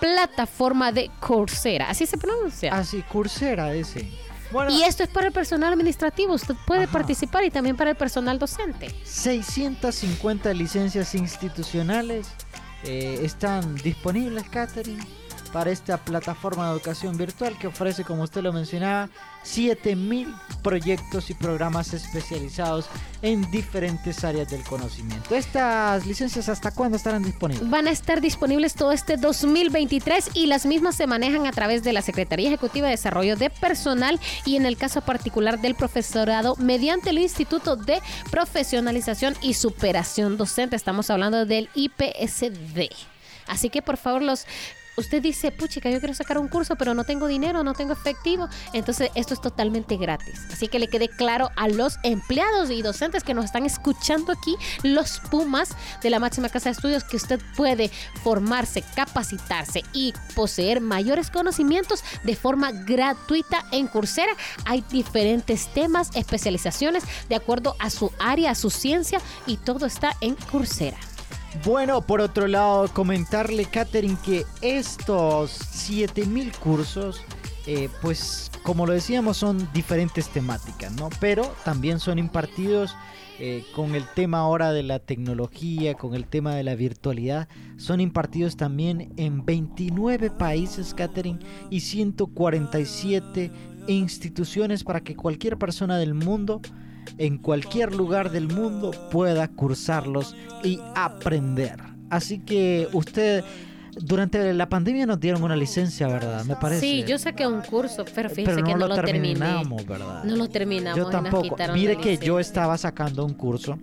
Plataforma 0.00 0.90
de 0.92 1.10
Coursera. 1.20 1.90
Así 1.90 2.06
se 2.06 2.16
pronuncia. 2.18 2.74
Así, 2.74 3.02
Coursera 3.02 3.74
ese. 3.74 4.08
Bueno, 4.50 4.72
Y 4.72 4.82
esto 4.82 5.04
es 5.04 5.08
para 5.08 5.28
el 5.28 5.32
personal 5.32 5.72
administrativo. 5.72 6.34
Usted 6.34 6.56
puede 6.66 6.84
Ajá. 6.84 6.92
participar 6.92 7.44
y 7.44 7.50
también 7.50 7.76
para 7.76 7.90
el 7.90 7.96
personal 7.96 8.38
docente. 8.38 8.92
650 9.04 10.52
licencias 10.54 11.14
institucionales 11.14 12.26
eh, 12.82 13.20
están 13.22 13.76
disponibles, 13.76 14.48
Catherine, 14.48 15.04
para 15.52 15.70
esta 15.70 15.98
plataforma 15.98 16.66
de 16.66 16.72
educación 16.72 17.16
virtual 17.16 17.56
que 17.58 17.66
ofrece, 17.66 18.04
como 18.04 18.22
usted 18.22 18.42
lo 18.42 18.52
mencionaba, 18.52 19.08
7000 19.42 20.34
proyectos 20.62 21.30
y 21.30 21.34
programas 21.34 21.92
especializados 21.94 22.86
en 23.22 23.50
diferentes 23.50 24.22
áreas 24.24 24.48
del 24.50 24.62
conocimiento. 24.64 25.34
¿Estas 25.34 26.06
licencias 26.06 26.48
hasta 26.48 26.70
cuándo 26.72 26.96
estarán 26.96 27.22
disponibles? 27.22 27.68
Van 27.68 27.86
a 27.86 27.90
estar 27.90 28.20
disponibles 28.20 28.74
todo 28.74 28.92
este 28.92 29.16
2023 29.16 30.30
y 30.34 30.46
las 30.46 30.66
mismas 30.66 30.96
se 30.96 31.06
manejan 31.06 31.46
a 31.46 31.52
través 31.52 31.82
de 31.82 31.92
la 31.92 32.02
Secretaría 32.02 32.48
Ejecutiva 32.48 32.86
de 32.86 32.92
Desarrollo 32.92 33.36
de 33.36 33.50
Personal 33.50 34.20
y 34.44 34.56
en 34.56 34.66
el 34.66 34.76
caso 34.76 35.00
particular 35.00 35.60
del 35.60 35.74
profesorado 35.74 36.56
mediante 36.56 37.10
el 37.10 37.18
Instituto 37.18 37.76
de 37.76 38.00
Profesionalización 38.30 39.34
y 39.40 39.54
Superación 39.54 40.36
Docente. 40.36 40.76
Estamos 40.76 41.10
hablando 41.10 41.46
del 41.46 41.68
IPSD. 41.74 42.90
Así 43.46 43.70
que 43.70 43.82
por 43.82 43.96
favor 43.96 44.22
los... 44.22 44.46
Usted 45.00 45.22
dice, 45.22 45.50
puchica, 45.50 45.88
yo 45.88 45.98
quiero 45.98 46.14
sacar 46.14 46.36
un 46.36 46.48
curso, 46.48 46.76
pero 46.76 46.92
no 46.92 47.04
tengo 47.04 47.26
dinero, 47.26 47.64
no 47.64 47.72
tengo 47.72 47.94
efectivo. 47.94 48.50
Entonces, 48.74 49.10
esto 49.14 49.32
es 49.32 49.40
totalmente 49.40 49.96
gratis. 49.96 50.46
Así 50.52 50.68
que 50.68 50.78
le 50.78 50.88
quede 50.88 51.08
claro 51.08 51.50
a 51.56 51.68
los 51.68 51.98
empleados 52.02 52.70
y 52.70 52.82
docentes 52.82 53.24
que 53.24 53.32
nos 53.32 53.46
están 53.46 53.64
escuchando 53.64 54.30
aquí, 54.30 54.56
los 54.82 55.20
Pumas 55.30 55.70
de 56.02 56.10
la 56.10 56.18
máxima 56.18 56.50
casa 56.50 56.68
de 56.68 56.72
estudios, 56.72 57.04
que 57.04 57.16
usted 57.16 57.40
puede 57.56 57.90
formarse, 58.22 58.84
capacitarse 58.94 59.82
y 59.94 60.12
poseer 60.34 60.82
mayores 60.82 61.30
conocimientos 61.30 62.04
de 62.22 62.36
forma 62.36 62.70
gratuita 62.70 63.64
en 63.72 63.86
Coursera. 63.86 64.32
Hay 64.66 64.84
diferentes 64.90 65.72
temas, 65.72 66.10
especializaciones 66.14 67.04
de 67.30 67.36
acuerdo 67.36 67.74
a 67.78 67.88
su 67.88 68.12
área, 68.18 68.50
a 68.50 68.54
su 68.54 68.68
ciencia 68.68 69.18
y 69.46 69.56
todo 69.56 69.86
está 69.86 70.14
en 70.20 70.34
Coursera. 70.34 70.98
Bueno, 71.64 72.00
por 72.02 72.20
otro 72.20 72.46
lado, 72.46 72.88
comentarle, 72.92 73.64
Catherine, 73.64 74.16
que 74.24 74.44
estos 74.62 75.50
7000 75.50 76.52
cursos, 76.52 77.22
eh, 77.66 77.88
pues 78.00 78.50
como 78.62 78.86
lo 78.86 78.92
decíamos, 78.92 79.38
son 79.38 79.68
diferentes 79.72 80.28
temáticas, 80.28 80.92
¿no? 80.92 81.08
Pero 81.18 81.52
también 81.64 81.98
son 81.98 82.18
impartidos 82.18 82.94
eh, 83.40 83.64
con 83.74 83.94
el 83.94 84.04
tema 84.14 84.38
ahora 84.38 84.72
de 84.72 84.84
la 84.84 85.00
tecnología, 85.00 85.94
con 85.94 86.14
el 86.14 86.26
tema 86.26 86.54
de 86.54 86.62
la 86.62 86.76
virtualidad. 86.76 87.48
Son 87.78 88.00
impartidos 88.00 88.56
también 88.56 89.12
en 89.16 89.44
29 89.44 90.30
países, 90.30 90.94
Catherine, 90.94 91.40
y 91.68 91.80
147 91.80 93.50
instituciones 93.88 94.84
para 94.84 95.00
que 95.00 95.16
cualquier 95.16 95.56
persona 95.56 95.98
del 95.98 96.14
mundo 96.14 96.60
en 97.18 97.38
cualquier 97.38 97.94
lugar 97.94 98.30
del 98.30 98.48
mundo 98.48 98.90
pueda 99.10 99.48
cursarlos 99.48 100.34
y 100.62 100.80
aprender. 100.94 101.76
Así 102.10 102.38
que 102.40 102.88
usted, 102.92 103.44
durante 103.96 104.52
la 104.54 104.68
pandemia 104.68 105.06
nos 105.06 105.20
dieron 105.20 105.42
una 105.42 105.54
licencia, 105.56 106.08
¿verdad? 106.08 106.44
Me 106.44 106.56
parece. 106.56 106.80
Sí, 106.80 107.04
yo 107.06 107.18
saqué 107.18 107.46
un 107.46 107.60
curso, 107.60 108.04
pero 108.14 108.28
fíjese 108.30 108.54
Pero 108.56 108.66
que 108.66 108.72
no 108.72 108.78
no 108.78 108.88
lo 108.88 108.94
terminé. 108.96 109.34
terminamos, 109.34 109.86
¿verdad? 109.86 110.24
No 110.24 110.36
lo 110.36 110.48
terminamos. 110.48 110.98
Yo 110.98 111.08
tampoco. 111.08 111.56
Mire 111.72 111.96
que 111.98 112.18
yo 112.18 112.40
estaba 112.40 112.76
sacando 112.78 113.24
un 113.24 113.34
curso 113.34 113.78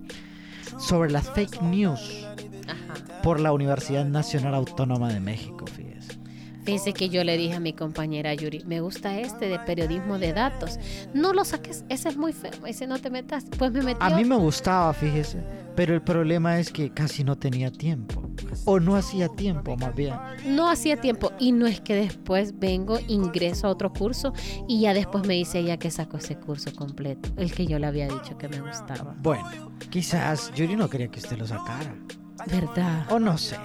sobre 0.78 1.10
las 1.12 1.30
fake 1.32 1.62
news 1.62 2.26
Ajá. 2.68 3.22
por 3.24 3.40
la 3.40 3.52
Universidad 3.54 4.06
Nacional 4.06 4.54
Autónoma 4.56 5.12
de 5.14 5.20
México, 5.22 5.57
Fíjese 6.68 6.92
que 6.92 7.08
yo 7.08 7.24
le 7.24 7.38
dije 7.38 7.54
a 7.54 7.60
mi 7.62 7.72
compañera 7.72 8.34
Yuri, 8.34 8.66
me 8.66 8.82
gusta 8.82 9.18
este 9.18 9.48
de 9.48 9.58
periodismo 9.58 10.20
de 10.20 10.34
datos. 10.34 10.78
No 11.14 11.32
lo 11.32 11.46
saques, 11.46 11.86
ese 11.88 12.10
es 12.10 12.18
muy 12.18 12.34
feo, 12.34 12.52
ese 12.66 12.88
no 12.88 13.00
te 13.00 13.10
metas. 13.10 13.46
Pues 13.58 13.72
me 13.72 13.82
metió. 13.82 14.04
A 14.04 14.10
mí 14.10 14.26
me 14.26 14.36
gustaba, 14.36 14.94
fíjese, 14.94 15.42
pero 15.78 15.94
el 15.94 16.02
problema 16.02 16.60
es 16.60 16.70
que 16.70 16.90
casi 16.90 17.24
no 17.24 17.38
tenía 17.38 17.72
tiempo. 17.72 18.22
O 18.66 18.82
no 18.82 18.98
hacía 18.98 19.30
tiempo, 19.30 19.78
más 19.78 19.96
bien. 19.96 20.14
No 20.46 20.70
hacía 20.70 21.00
tiempo 21.00 21.32
y 21.40 21.54
no 21.54 21.68
es 21.68 21.80
que 21.80 21.96
después 21.96 22.60
vengo, 22.60 23.00
ingreso 23.08 23.68
a 23.68 23.70
otro 23.70 23.94
curso 23.94 24.34
y 24.68 24.82
ya 24.82 24.94
después 24.94 25.26
me 25.26 25.36
dice 25.36 25.60
ella 25.60 25.78
que 25.78 25.90
sacó 25.90 26.18
ese 26.18 26.36
curso 26.36 26.76
completo, 26.76 27.30
el 27.38 27.54
que 27.54 27.66
yo 27.66 27.80
le 27.80 27.88
había 27.88 28.10
dicho 28.10 28.38
que 28.38 28.50
me 28.50 28.60
gustaba. 28.60 29.16
Bueno, 29.20 29.72
quizás 29.90 30.52
Yuri 30.54 30.76
no 30.76 30.90
quería 30.90 31.08
que 31.08 31.20
usted 31.20 31.38
lo 31.38 31.48
sacara. 31.48 31.96
¿Verdad? 32.46 33.10
O 33.10 33.20
no 33.20 33.38
sé. 33.38 33.56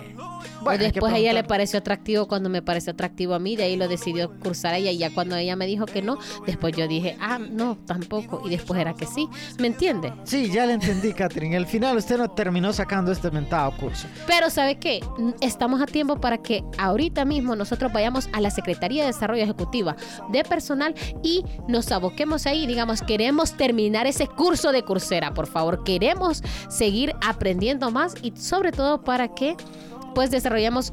Bueno, 0.62 0.84
después 0.84 1.12
a 1.12 1.18
ella 1.18 1.32
le 1.32 1.44
pareció 1.44 1.78
atractivo 1.78 2.28
cuando 2.28 2.48
me 2.48 2.62
pareció 2.62 2.92
atractivo 2.92 3.34
a 3.34 3.38
mí, 3.38 3.56
de 3.56 3.64
ahí 3.64 3.76
lo 3.76 3.88
decidió 3.88 4.30
cursar 4.40 4.74
ella 4.74 4.90
y 4.90 4.98
ya 4.98 5.12
cuando 5.12 5.36
ella 5.36 5.56
me 5.56 5.66
dijo 5.66 5.86
que 5.86 6.02
no, 6.02 6.18
después 6.46 6.76
yo 6.76 6.86
dije, 6.86 7.16
ah, 7.20 7.38
no, 7.38 7.76
tampoco, 7.86 8.42
y 8.44 8.50
después 8.50 8.80
era 8.80 8.94
que 8.94 9.06
sí, 9.06 9.28
¿me 9.58 9.66
entiende? 9.66 10.12
Sí, 10.24 10.50
ya 10.50 10.66
le 10.66 10.74
entendí, 10.74 11.12
Catherine. 11.12 11.56
Al 11.56 11.66
final 11.66 11.96
usted 11.96 12.18
no 12.18 12.30
terminó 12.30 12.72
sacando 12.72 13.12
este 13.12 13.30
mentado 13.30 13.72
curso. 13.76 14.06
Pero 14.26 14.50
¿sabe 14.50 14.78
qué? 14.78 15.00
Estamos 15.40 15.80
a 15.80 15.86
tiempo 15.86 16.20
para 16.20 16.38
que 16.38 16.64
ahorita 16.78 17.24
mismo 17.24 17.56
nosotros 17.56 17.92
vayamos 17.92 18.28
a 18.32 18.40
la 18.40 18.50
Secretaría 18.50 19.02
de 19.02 19.08
Desarrollo 19.08 19.42
Ejecutiva 19.42 19.96
de 20.30 20.44
Personal 20.44 20.94
y 21.22 21.44
nos 21.68 21.90
aboquemos 21.90 22.46
ahí, 22.46 22.66
digamos, 22.66 23.02
queremos 23.02 23.56
terminar 23.56 24.06
ese 24.06 24.26
curso 24.26 24.72
de 24.72 24.82
cursera, 24.82 25.34
por 25.34 25.46
favor, 25.46 25.84
queremos 25.84 26.42
seguir 26.68 27.14
aprendiendo 27.26 27.90
más 27.90 28.14
y 28.22 28.32
sobre 28.36 28.72
todo 28.72 29.02
para 29.02 29.28
que 29.28 29.56
pues 30.14 30.30
desarrollemos 30.30 30.92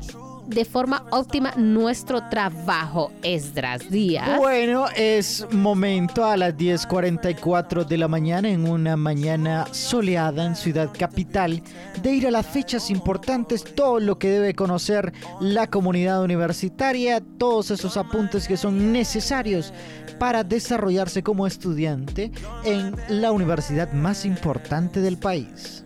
de 0.49 0.65
forma 0.65 1.05
óptima 1.11 1.53
nuestro 1.57 2.27
trabajo, 2.27 3.11
Esdras 3.21 3.89
Díaz. 3.89 4.37
Bueno, 4.39 4.87
es 4.95 5.45
momento 5.51 6.25
a 6.25 6.35
las 6.37 6.55
10.44 6.55 7.85
de 7.85 7.97
la 7.97 8.07
mañana, 8.07 8.49
en 8.49 8.67
una 8.67 8.97
mañana 8.97 9.67
soleada 9.71 10.45
en 10.45 10.55
Ciudad 10.55 10.89
Capital, 10.97 11.61
de 12.01 12.11
ir 12.11 12.27
a 12.27 12.31
las 12.31 12.47
fechas 12.47 12.89
importantes, 12.89 13.63
todo 13.63 13.99
lo 13.99 14.17
que 14.17 14.29
debe 14.31 14.55
conocer 14.55 15.13
la 15.39 15.67
comunidad 15.67 16.23
universitaria, 16.23 17.21
todos 17.37 17.69
esos 17.69 17.95
apuntes 17.95 18.47
que 18.47 18.57
son 18.57 18.91
necesarios 18.91 19.71
para 20.17 20.43
desarrollarse 20.43 21.21
como 21.21 21.45
estudiante 21.45 22.31
en 22.65 22.95
la 23.07 23.31
universidad 23.31 23.91
más 23.93 24.25
importante 24.25 24.99
del 24.99 25.17
país. 25.17 25.85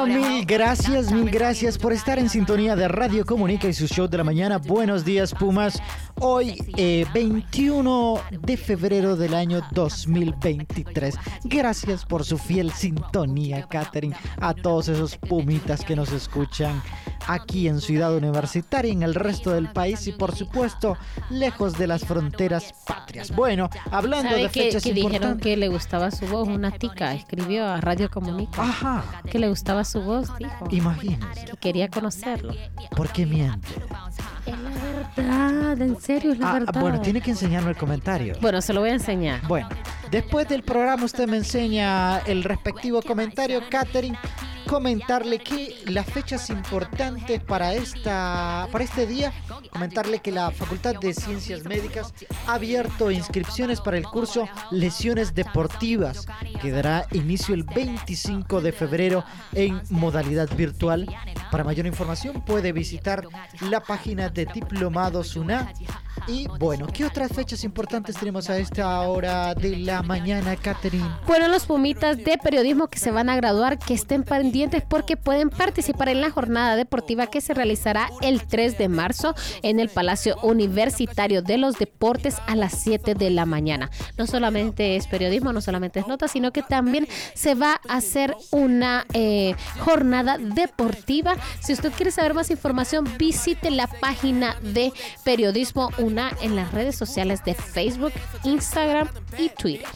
Bueno, 0.00 0.30
mil 0.30 0.46
gracias, 0.46 1.12
mil 1.12 1.30
gracias 1.30 1.76
por 1.76 1.92
estar 1.92 2.18
en 2.18 2.30
sintonía 2.30 2.74
de 2.74 2.88
Radio 2.88 3.26
Comunica 3.26 3.68
y 3.68 3.74
su 3.74 3.86
show 3.86 4.08
de 4.08 4.16
la 4.16 4.24
mañana. 4.24 4.56
Buenos 4.56 5.04
días, 5.04 5.34
Pumas. 5.34 5.78
Hoy, 6.22 6.62
eh, 6.76 7.06
21 7.14 8.20
de 8.42 8.56
febrero 8.58 9.16
del 9.16 9.32
año 9.32 9.62
2023. 9.72 11.14
Gracias 11.44 12.04
por 12.04 12.24
su 12.24 12.36
fiel 12.36 12.70
sintonía, 12.72 13.66
Catherine. 13.66 14.14
A 14.38 14.52
todos 14.52 14.88
esos 14.88 15.16
pumitas 15.16 15.82
que 15.82 15.96
nos 15.96 16.12
escuchan 16.12 16.82
aquí 17.26 17.68
en 17.68 17.80
Ciudad 17.80 18.14
Universitaria, 18.14 18.92
en 18.92 19.02
el 19.02 19.14
resto 19.14 19.52
del 19.52 19.72
país 19.72 20.06
y, 20.08 20.12
por 20.12 20.34
supuesto, 20.34 20.98
lejos 21.30 21.78
de 21.78 21.86
las 21.86 22.04
fronteras 22.04 22.74
patrias. 22.86 23.34
Bueno, 23.34 23.70
hablando 23.90 24.30
¿Sabe 24.30 24.42
de 24.42 24.48
que, 24.48 24.62
fechas 24.64 24.82
que 24.82 24.92
dijeron 24.92 25.38
que 25.38 25.56
le 25.56 25.68
gustaba 25.68 26.10
su 26.10 26.26
voz? 26.26 26.48
Una 26.48 26.70
tica 26.70 27.14
escribió 27.14 27.66
a 27.66 27.80
Radio 27.80 28.10
Comunica. 28.10 28.62
Ajá. 28.62 29.22
Que 29.30 29.38
le 29.38 29.48
gustaba 29.48 29.84
su 29.84 30.02
voz, 30.02 30.28
dijo. 30.38 30.68
Imagínese. 30.70 31.46
Que 31.46 31.56
quería 31.56 31.88
conocerlo. 31.88 32.54
¿Por 32.94 33.10
qué 33.10 33.24
miente? 33.24 33.68
Verdad, 35.16 35.80
en 35.82 36.00
serio, 36.00 36.32
es 36.32 36.38
la 36.38 36.50
Ah, 36.50 36.52
verdad. 36.60 36.80
bueno, 36.80 37.00
tiene 37.00 37.20
que 37.20 37.30
enseñarme 37.30 37.70
el 37.70 37.76
comentario. 37.76 38.34
Bueno, 38.40 38.60
se 38.60 38.72
lo 38.72 38.80
voy 38.80 38.90
a 38.90 38.94
enseñar. 38.94 39.40
Bueno, 39.46 39.68
después 40.10 40.48
del 40.48 40.62
programa 40.62 41.04
usted 41.04 41.28
me 41.28 41.36
enseña 41.38 42.18
el 42.20 42.42
respectivo 42.44 43.02
comentario, 43.02 43.60
Catherine, 43.70 44.16
comentarle 44.70 45.40
que 45.40 45.74
las 45.86 46.06
fechas 46.06 46.48
importantes 46.48 47.42
para, 47.42 47.74
esta, 47.74 48.68
para 48.70 48.84
este 48.84 49.04
día, 49.04 49.32
comentarle 49.72 50.20
que 50.20 50.30
la 50.30 50.52
Facultad 50.52 50.94
de 51.00 51.12
Ciencias 51.12 51.64
Médicas 51.64 52.14
ha 52.46 52.54
abierto 52.54 53.10
inscripciones 53.10 53.80
para 53.80 53.98
el 53.98 54.04
curso 54.04 54.48
Lesiones 54.70 55.34
Deportivas, 55.34 56.24
que 56.62 56.70
dará 56.70 57.04
inicio 57.10 57.56
el 57.56 57.64
25 57.64 58.60
de 58.60 58.70
febrero 58.70 59.24
en 59.54 59.82
modalidad 59.90 60.48
virtual. 60.54 61.04
Para 61.50 61.64
mayor 61.64 61.86
información 61.86 62.40
puede 62.44 62.70
visitar 62.70 63.26
la 63.62 63.80
página 63.80 64.28
de 64.28 64.46
Diplomados 64.46 65.34
UNA 65.34 65.72
y 66.26 66.46
bueno, 66.58 66.86
¿qué 66.86 67.04
otras 67.04 67.32
fechas 67.32 67.64
importantes 67.64 68.16
tenemos 68.16 68.50
a 68.50 68.58
esta 68.58 69.00
hora 69.00 69.54
de 69.54 69.76
la 69.78 70.02
mañana, 70.02 70.56
Catherine? 70.56 71.08
Bueno, 71.26 71.48
los 71.48 71.66
pumitas 71.66 72.18
de 72.18 72.38
periodismo 72.38 72.88
que 72.88 72.98
se 72.98 73.10
van 73.10 73.28
a 73.28 73.36
graduar, 73.36 73.78
que 73.78 73.94
estén 73.94 74.22
pendientes 74.22 74.82
porque 74.86 75.16
pueden 75.16 75.50
participar 75.50 76.08
en 76.08 76.20
la 76.20 76.30
jornada 76.30 76.76
deportiva 76.76 77.26
que 77.26 77.40
se 77.40 77.54
realizará 77.54 78.10
el 78.20 78.46
3 78.46 78.78
de 78.78 78.88
marzo 78.88 79.34
en 79.62 79.80
el 79.80 79.88
Palacio 79.88 80.36
Universitario 80.42 81.42
de 81.42 81.58
los 81.58 81.78
Deportes 81.78 82.36
a 82.46 82.54
las 82.56 82.74
7 82.80 83.14
de 83.14 83.30
la 83.30 83.46
mañana. 83.46 83.90
No 84.18 84.26
solamente 84.26 84.96
es 84.96 85.06
periodismo, 85.06 85.52
no 85.52 85.60
solamente 85.60 86.00
es 86.00 86.06
nota, 86.06 86.28
sino 86.28 86.52
que 86.52 86.62
también 86.62 87.08
se 87.34 87.54
va 87.54 87.80
a 87.88 87.96
hacer 87.96 88.36
una 88.50 89.06
eh, 89.12 89.54
jornada 89.80 90.38
deportiva. 90.38 91.34
Si 91.60 91.72
usted 91.72 91.92
quiere 91.92 92.10
saber 92.10 92.34
más 92.34 92.50
información, 92.50 93.08
visite 93.18 93.70
la 93.70 93.86
página 93.86 94.56
de 94.60 94.92
periodismo 95.24 95.90
en 96.18 96.56
las 96.56 96.72
redes 96.72 96.96
sociales 96.96 97.44
de 97.44 97.54
Facebook, 97.54 98.12
Instagram 98.44 99.08
y 99.38 99.48
Twitter. 99.50 99.88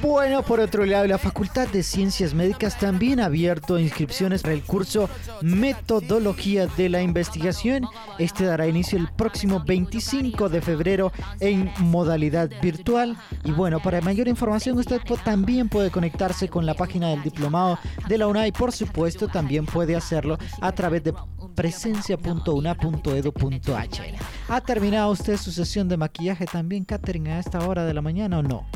Bueno, 0.00 0.42
por 0.42 0.60
otro 0.60 0.84
lado, 0.84 1.06
la 1.06 1.18
Facultad 1.18 1.68
de 1.68 1.82
Ciencias 1.82 2.34
Médicas 2.34 2.78
también 2.78 3.20
ha 3.20 3.26
abierto 3.26 3.78
inscripciones 3.78 4.42
para 4.42 4.54
el 4.54 4.62
curso 4.62 5.08
Metodología 5.40 6.66
de 6.66 6.88
la 6.88 7.02
Investigación. 7.02 7.86
Este 8.18 8.44
dará 8.44 8.66
inicio 8.66 8.98
el 8.98 9.08
próximo 9.08 9.62
25 9.64 10.48
de 10.48 10.60
febrero 10.60 11.12
en 11.40 11.72
modalidad 11.80 12.50
virtual. 12.60 13.16
Y 13.44 13.52
bueno, 13.52 13.80
para 13.80 14.00
mayor 14.00 14.28
información 14.28 14.78
usted 14.78 15.00
también 15.24 15.68
puede 15.68 15.90
conectarse 15.90 16.48
con 16.48 16.66
la 16.66 16.74
página 16.74 17.08
del 17.08 17.22
diplomado 17.22 17.78
de 18.08 18.18
la 18.18 18.26
UNA 18.26 18.46
y 18.46 18.52
por 18.52 18.72
supuesto 18.72 19.28
también 19.28 19.64
puede 19.64 19.96
hacerlo 19.96 20.38
a 20.60 20.72
través 20.72 21.04
de 21.04 21.14
presencia.una.edu.h. 21.54 24.14
¿Ha 24.48 24.60
terminado 24.60 25.10
usted 25.10 25.36
su 25.36 25.52
sesión 25.52 25.88
de 25.88 25.96
maquillaje 25.96 26.46
también, 26.46 26.84
Catherine, 26.84 27.32
a 27.32 27.38
esta 27.38 27.66
hora 27.66 27.84
de 27.84 27.94
la 27.94 28.02
mañana 28.02 28.40
o 28.40 28.42
no? 28.42 28.66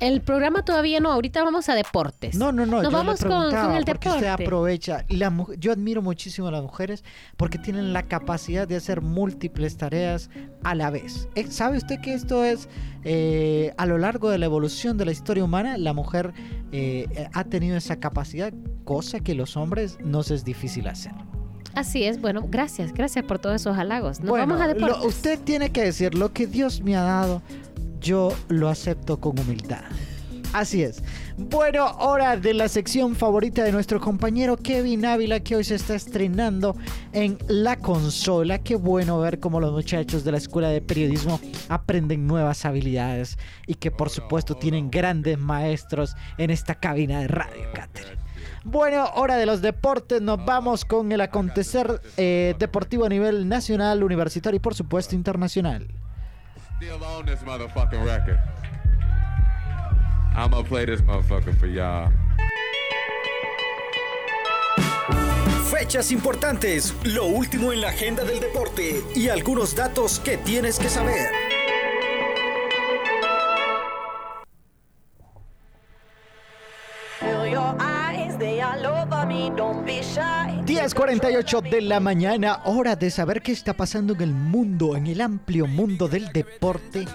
El 0.00 0.20
programa 0.20 0.64
todavía 0.64 1.00
no, 1.00 1.10
ahorita 1.10 1.42
vamos 1.42 1.68
a 1.68 1.74
deportes. 1.74 2.36
No, 2.36 2.52
no, 2.52 2.66
no. 2.66 2.82
Nos 2.82 2.92
vamos 2.92 3.20
con, 3.24 3.74
el 3.74 3.84
porque 3.84 4.08
usted 4.08 4.26
aprovecha. 4.26 5.04
La, 5.08 5.32
yo 5.58 5.72
admiro 5.72 6.02
muchísimo 6.02 6.48
a 6.48 6.52
las 6.52 6.62
mujeres 6.62 7.02
porque 7.36 7.58
tienen 7.58 7.92
la 7.92 8.04
capacidad 8.04 8.68
de 8.68 8.76
hacer 8.76 9.00
múltiples 9.00 9.76
tareas 9.76 10.30
a 10.62 10.74
la 10.74 10.90
vez. 10.90 11.28
Eh, 11.34 11.46
¿Sabe 11.50 11.78
usted 11.78 12.00
que 12.00 12.14
esto 12.14 12.44
es 12.44 12.68
eh, 13.04 13.72
a 13.76 13.86
lo 13.86 13.98
largo 13.98 14.30
de 14.30 14.38
la 14.38 14.46
evolución 14.46 14.98
de 14.98 15.04
la 15.04 15.12
historia 15.12 15.42
humana? 15.42 15.76
La 15.78 15.92
mujer 15.92 16.32
eh, 16.70 17.28
ha 17.32 17.44
tenido 17.44 17.76
esa 17.76 17.96
capacidad, 17.96 18.52
cosa 18.84 19.18
que 19.20 19.34
los 19.34 19.56
hombres 19.56 19.98
nos 20.00 20.30
es 20.30 20.44
difícil 20.44 20.86
hacer. 20.86 21.12
Así 21.74 22.02
es, 22.02 22.20
bueno, 22.20 22.44
gracias, 22.48 22.92
gracias 22.92 23.24
por 23.24 23.38
todos 23.38 23.56
esos 23.56 23.78
halagos. 23.78 24.20
Nos 24.20 24.32
vamos 24.32 24.60
a 24.60 24.66
deportes. 24.66 25.04
usted 25.04 25.38
tiene 25.38 25.70
que 25.70 25.84
decir 25.84 26.14
lo 26.14 26.32
que 26.32 26.46
Dios 26.46 26.80
me 26.82 26.96
ha 26.96 27.02
dado 27.02 27.42
yo 28.00 28.32
lo 28.48 28.68
acepto 28.68 29.20
con 29.20 29.38
humildad. 29.38 29.82
Así 30.52 30.82
es. 30.82 31.02
Bueno, 31.36 31.86
hora 31.98 32.36
de 32.36 32.54
la 32.54 32.68
sección 32.68 33.14
favorita 33.14 33.62
de 33.62 33.70
nuestro 33.70 34.00
compañero 34.00 34.56
Kevin 34.56 35.04
Ávila 35.04 35.40
que 35.40 35.56
hoy 35.56 35.64
se 35.64 35.74
está 35.74 35.94
estrenando 35.94 36.74
en 37.12 37.38
la 37.48 37.76
consola. 37.76 38.58
Qué 38.58 38.74
bueno 38.74 39.20
ver 39.20 39.40
cómo 39.40 39.60
los 39.60 39.72
muchachos 39.72 40.24
de 40.24 40.32
la 40.32 40.38
Escuela 40.38 40.70
de 40.70 40.80
Periodismo 40.80 41.38
aprenden 41.68 42.26
nuevas 42.26 42.64
habilidades 42.64 43.36
y 43.66 43.74
que 43.74 43.90
por 43.90 44.08
supuesto 44.08 44.54
tienen 44.54 44.90
grandes 44.90 45.38
maestros 45.38 46.14
en 46.38 46.50
esta 46.50 46.74
cabina 46.74 47.20
de 47.20 47.28
radio, 47.28 47.64
Catherine. 47.74 48.18
Bueno, 48.64 49.06
hora 49.14 49.36
de 49.36 49.46
los 49.46 49.60
deportes. 49.60 50.22
Nos 50.22 50.44
vamos 50.44 50.84
con 50.84 51.12
el 51.12 51.20
acontecer 51.20 52.00
eh, 52.16 52.54
deportivo 52.58 53.04
a 53.04 53.08
nivel 53.08 53.48
nacional, 53.48 54.02
universitario 54.02 54.56
y 54.56 54.60
por 54.60 54.74
supuesto 54.74 55.14
internacional. 55.14 55.88
Still 56.78 57.04
own 57.04 57.26
this 57.26 57.40
motherfucking 57.40 58.04
record. 58.06 58.38
I'm 60.36 60.52
gonna 60.52 60.62
play 60.62 60.84
this 60.84 61.00
motherfucker 61.00 61.58
for 61.58 61.66
y'all. 61.66 62.12
Fechas 65.70 66.12
importantes, 66.12 66.94
lo 67.04 67.26
último 67.26 67.72
en 67.72 67.80
la 67.80 67.88
agenda 67.88 68.24
del 68.24 68.38
deporte 68.38 69.02
y 69.16 69.28
algunos 69.28 69.74
datos 69.74 70.20
que 70.20 70.36
tienes 70.38 70.78
que 70.78 70.88
saber. 70.88 71.48
10.48 80.64 81.70
de 81.70 81.80
la 81.80 81.98
mañana, 81.98 82.60
hora 82.66 82.94
de 82.94 83.10
saber 83.10 83.42
qué 83.42 83.50
está 83.50 83.74
pasando 83.74 84.14
en 84.14 84.20
el 84.20 84.32
mundo, 84.32 84.94
en 84.96 85.08
el 85.08 85.20
amplio 85.20 85.66
mundo 85.66 86.06
del 86.06 86.30
deporte. 86.32 87.06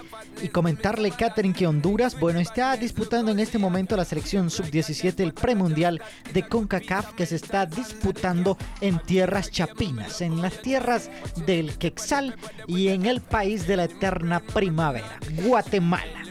Y 0.42 0.48
comentarle, 0.48 1.10
Catherine, 1.12 1.54
que 1.54 1.66
Honduras, 1.66 2.20
bueno, 2.20 2.40
está 2.40 2.76
disputando 2.76 3.30
en 3.30 3.40
este 3.40 3.56
momento 3.58 3.96
la 3.96 4.04
selección 4.04 4.50
sub-17, 4.50 5.20
el 5.20 5.32
premundial 5.32 6.02
de 6.34 6.46
CONCACAF, 6.46 7.14
que 7.14 7.24
se 7.24 7.36
está 7.36 7.64
disputando 7.64 8.58
en 8.82 8.98
tierras 8.98 9.50
chapinas, 9.50 10.20
en 10.20 10.42
las 10.42 10.60
tierras 10.60 11.10
del 11.46 11.78
Quexal 11.78 12.36
y 12.66 12.88
en 12.88 13.06
el 13.06 13.22
país 13.22 13.66
de 13.66 13.78
la 13.78 13.84
eterna 13.84 14.40
primavera, 14.40 15.18
Guatemala. 15.42 16.22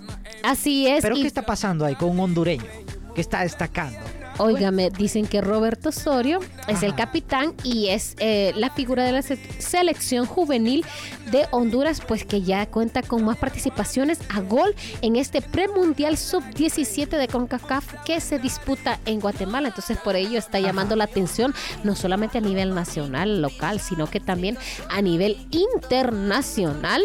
Así 0.44 0.88
es. 0.88 1.02
Pero, 1.02 1.16
¿qué 1.16 1.26
está 1.26 1.42
pasando 1.42 1.84
ahí 1.84 1.96
con 1.96 2.12
un 2.12 2.20
hondureño 2.20 2.66
que 3.16 3.22
está 3.22 3.42
destacando? 3.42 4.23
Óigame, 4.38 4.90
dicen 4.90 5.28
que 5.28 5.42
Roberto 5.42 5.90
Osorio 5.90 6.40
es 6.68 6.82
el 6.84 6.96
capitán 6.96 7.54
y 7.64 7.90
es 7.90 8.16
eh, 8.20 8.52
la 8.56 8.72
figura 8.72 9.04
de 9.04 9.12
la 9.12 9.22
selección 9.22 10.26
juvenil 10.26 10.86
de 11.32 11.48
Honduras, 11.52 12.02
pues 12.02 12.26
que 12.26 12.42
ya 12.42 12.66
cuenta 12.66 13.04
con 13.04 13.24
más 13.24 13.38
participaciones 13.38 14.20
a 14.30 14.42
gol 14.42 14.74
en 15.02 15.16
este 15.16 15.42
premundial 15.42 16.18
sub-17 16.18 17.10
de 17.10 17.28
CONCACAF 17.28 18.04
que 18.06 18.20
se 18.22 18.40
disputa 18.40 19.00
en 19.06 19.20
Guatemala. 19.20 19.70
Entonces, 19.70 19.98
por 19.98 20.16
ello 20.16 20.40
está 20.40 20.60
llamando 20.60 20.96
la 20.96 21.04
atención 21.04 21.54
no 21.84 21.96
solamente 21.96 22.40
a 22.40 22.42
nivel 22.42 22.74
nacional, 22.74 23.42
local, 23.42 23.80
sino 23.80 24.10
que 24.10 24.20
también 24.20 24.58
a 24.90 25.02
nivel 25.02 25.38
internacional 25.52 27.04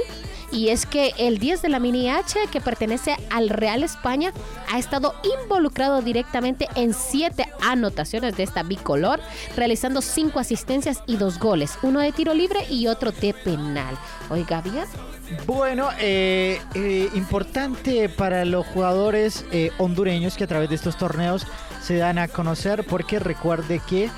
y 0.52 0.68
es 0.68 0.86
que 0.86 1.12
el 1.18 1.38
10 1.38 1.62
de 1.62 1.68
la 1.68 1.78
Mini 1.78 2.08
H, 2.10 2.38
que 2.50 2.60
pertenece 2.60 3.16
al 3.30 3.48
Real 3.48 3.82
España, 3.82 4.32
ha 4.72 4.78
estado 4.78 5.14
involucrado 5.42 6.02
directamente 6.02 6.68
en 6.74 6.94
siete 6.94 7.46
anotaciones 7.60 8.36
de 8.36 8.42
esta 8.42 8.62
bicolor, 8.62 9.20
realizando 9.56 10.00
cinco 10.00 10.38
asistencias 10.38 11.02
y 11.06 11.16
dos 11.16 11.38
goles, 11.38 11.78
uno 11.82 12.00
de 12.00 12.12
tiro 12.12 12.34
libre 12.34 12.60
y 12.70 12.86
otro 12.86 13.12
de 13.12 13.34
penal. 13.34 13.98
Oiga, 14.30 14.60
bien. 14.60 14.84
Bueno, 15.46 15.90
eh, 16.00 16.60
eh, 16.74 17.08
importante 17.14 18.08
para 18.08 18.44
los 18.44 18.66
jugadores 18.66 19.44
eh, 19.52 19.70
hondureños 19.78 20.36
que 20.36 20.44
a 20.44 20.46
través 20.46 20.70
de 20.70 20.74
estos 20.74 20.96
torneos 20.96 21.46
se 21.82 21.96
dan 21.96 22.18
a 22.18 22.28
conocer 22.28 22.84
porque 22.86 23.18
recuerde 23.18 23.80
que 23.88 24.10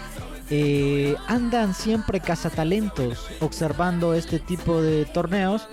andan 1.29 1.75
siempre 1.75 2.19
cazatalentos 2.19 3.29
observando 3.39 4.15
este 4.15 4.41
tipo 4.41 4.83
de 4.83 5.05
torneos 5.05 5.69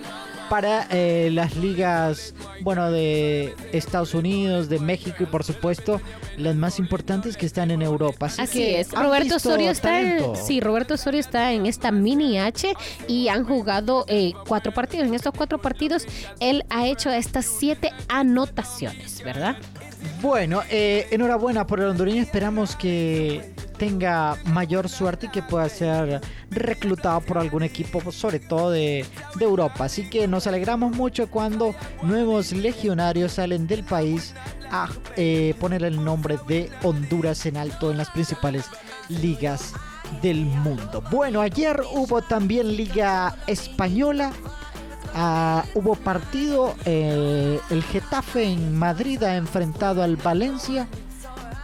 para 0.48 0.86
eh, 0.90 1.30
las 1.32 1.56
ligas, 1.56 2.34
bueno, 2.60 2.90
de 2.90 3.54
Estados 3.72 4.14
Unidos, 4.14 4.68
de 4.68 4.78
México 4.78 5.16
y 5.22 5.26
por 5.26 5.44
supuesto 5.44 6.00
las 6.36 6.56
más 6.56 6.78
importantes 6.78 7.36
que 7.36 7.46
están 7.46 7.70
en 7.70 7.82
Europa. 7.82 8.26
Así, 8.38 8.62
es. 8.62 8.92
Roberto 8.92 9.36
Osorio 9.36 9.70
está 9.70 10.00
en, 10.00 10.36
sí, 10.36 10.60
Roberto 10.60 10.94
Osorio 10.94 11.20
está 11.20 11.52
en 11.52 11.66
esta 11.66 11.90
mini 11.90 12.38
H 12.38 12.74
y 13.06 13.28
han 13.28 13.44
jugado 13.44 14.04
eh, 14.08 14.32
cuatro 14.46 14.72
partidos. 14.72 15.06
En 15.06 15.14
estos 15.14 15.32
cuatro 15.36 15.58
partidos 15.58 16.06
él 16.40 16.64
ha 16.70 16.86
hecho 16.86 17.10
estas 17.10 17.46
siete 17.46 17.92
anotaciones, 18.08 19.22
¿verdad? 19.22 19.56
Bueno, 20.20 20.62
eh, 20.70 21.06
enhorabuena 21.10 21.66
por 21.66 21.80
el 21.80 21.86
hondureño. 21.86 22.22
Esperamos 22.22 22.76
que 22.76 23.52
tenga 23.78 24.36
mayor 24.46 24.88
suerte 24.88 25.26
y 25.26 25.28
que 25.30 25.42
pueda 25.42 25.68
ser 25.68 26.20
reclutado 26.50 27.20
por 27.20 27.38
algún 27.38 27.62
equipo, 27.62 28.10
sobre 28.10 28.40
todo 28.40 28.70
de, 28.70 29.06
Europa. 29.40 29.84
Así 29.84 30.10
que 30.10 30.26
nos 30.26 30.46
alegramos 30.46 30.94
mucho 30.96 31.30
cuando 31.30 31.74
nuevos 32.02 32.52
legionarios 32.52 33.32
salen 33.32 33.66
del 33.66 33.84
país 33.84 34.34
a 34.70 34.88
eh, 35.16 35.54
poner 35.60 35.84
el 35.84 36.04
nombre 36.04 36.38
de 36.48 36.68
Honduras 36.82 37.46
en 37.46 37.56
alto 37.56 37.90
en 37.90 37.96
las 37.96 38.10
principales 38.10 38.66
ligas 39.08 39.72
del 40.22 40.44
mundo. 40.44 41.02
Bueno, 41.10 41.40
ayer 41.40 41.80
hubo 41.92 42.20
también 42.22 42.76
Liga 42.76 43.36
Española. 43.46 44.32
Ah, 45.14 45.64
hubo 45.74 45.94
partido, 45.94 46.74
eh, 46.84 47.60
el 47.70 47.82
Getafe 47.82 48.44
en 48.44 48.78
Madrid 48.78 49.22
ha 49.22 49.36
enfrentado 49.36 50.02
al 50.02 50.16
Valencia. 50.16 50.88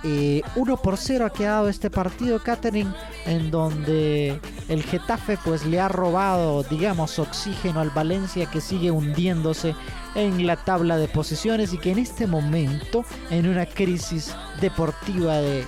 Eh, 0.07 0.43
1 0.57 0.77
por 0.77 0.99
0 0.99 1.25
ha 1.25 1.31
quedado 1.31 1.69
este 1.69 1.89
partido, 1.89 2.39
Catherine, 2.43 2.93
en 3.25 3.51
donde 3.51 4.39
el 4.69 4.83
Getafe 4.83 5.39
pues 5.43 5.65
le 5.65 5.81
ha 5.81 5.89
robado, 5.89 6.63
digamos, 6.65 7.19
oxígeno 7.19 7.81
al 7.81 7.91
Valencia 7.91 8.45
que 8.47 8.61
sigue 8.61 8.91
hundiéndose 8.91 9.75
en 10.15 10.47
la 10.47 10.57
tabla 10.57 10.99
de 10.99 11.09
posiciones 11.09 11.73
y 11.73 11.79
que 11.79 11.93
en 11.93 11.99
este 11.99 12.27
momento, 12.27 13.05
en 13.31 13.49
una 13.49 13.65
crisis 13.65 14.35
deportiva 14.61 15.37
de 15.37 15.65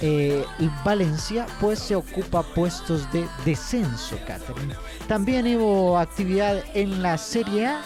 eh, 0.00 0.44
Valencia, 0.84 1.46
pues 1.60 1.78
se 1.78 1.94
ocupa 1.96 2.42
puestos 2.42 3.10
de 3.12 3.26
descenso, 3.44 4.16
Catherine. 4.26 4.74
También 5.06 5.46
hubo 5.56 5.98
actividad 5.98 6.62
en 6.74 7.02
la 7.02 7.18
Serie 7.18 7.66
A. 7.66 7.82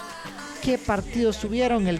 ¿Qué 0.61 0.77
partidos 0.77 1.35
subieron? 1.35 1.87
El, 1.87 1.99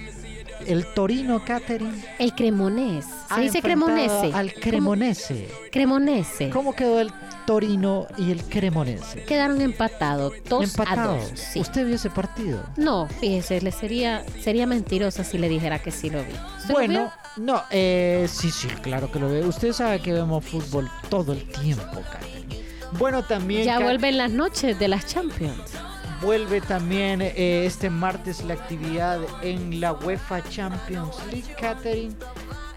el 0.65 0.85
Torino, 0.93 1.43
Catherine. 1.45 2.03
El 2.17 2.33
Cremonese. 2.33 3.09
ha 3.29 3.35
Se 3.35 3.41
dice 3.41 3.61
Cremonese. 3.61 4.31
Al 4.33 4.53
Cremonese. 4.53 5.47
¿Cómo? 5.47 5.69
Cremonese. 5.71 6.49
¿Cómo 6.49 6.73
quedó 6.73 6.99
el 6.99 7.11
Torino 7.45 8.07
y 8.17 8.31
el 8.31 8.43
Cremonese? 8.43 9.23
Quedaron 9.23 9.61
empatados, 9.61 10.33
dos 10.49 10.63
Empatados. 10.63 11.25
a 11.25 11.29
dos. 11.29 11.39
sí. 11.39 11.59
¿Usted 11.59 11.85
vio 11.85 11.95
ese 11.95 12.09
partido? 12.09 12.63
No, 12.77 13.07
fíjese, 13.07 13.61
le 13.61 13.71
sería, 13.71 14.23
sería 14.41 14.65
mentirosa 14.65 15.23
si 15.23 15.37
le 15.37 15.49
dijera 15.49 15.79
que 15.79 15.91
sí 15.91 16.09
lo 16.09 16.19
vi. 16.23 16.33
¿Usted 16.57 16.69
lo 16.69 16.73
Bueno? 16.73 17.11
No, 17.37 17.63
eh, 17.69 18.27
sí, 18.29 18.51
sí, 18.51 18.67
claro 18.81 19.11
que 19.11 19.19
lo 19.19 19.29
veo. 19.29 19.47
Usted 19.47 19.73
sabe 19.73 19.99
que 19.99 20.13
vemos 20.13 20.45
fútbol 20.45 20.89
todo 21.09 21.33
el 21.33 21.43
tiempo, 21.49 22.01
Catherine. 22.11 22.63
Bueno, 22.93 23.23
también 23.23 23.65
ya 23.65 23.79
vuelven 23.79 24.17
las 24.17 24.31
noches 24.31 24.79
de 24.79 24.87
las 24.87 25.05
Champions. 25.07 25.73
Vuelve 26.25 26.59
también 26.59 27.21
eh, 27.21 27.65
este 27.67 27.91
martes 27.91 28.43
la 28.43 28.55
actividad 28.55 29.19
en 29.43 29.79
la 29.79 29.93
UEFA 29.93 30.41
Champions 30.49 31.15
League, 31.31 31.55
Catherine. 31.59 32.15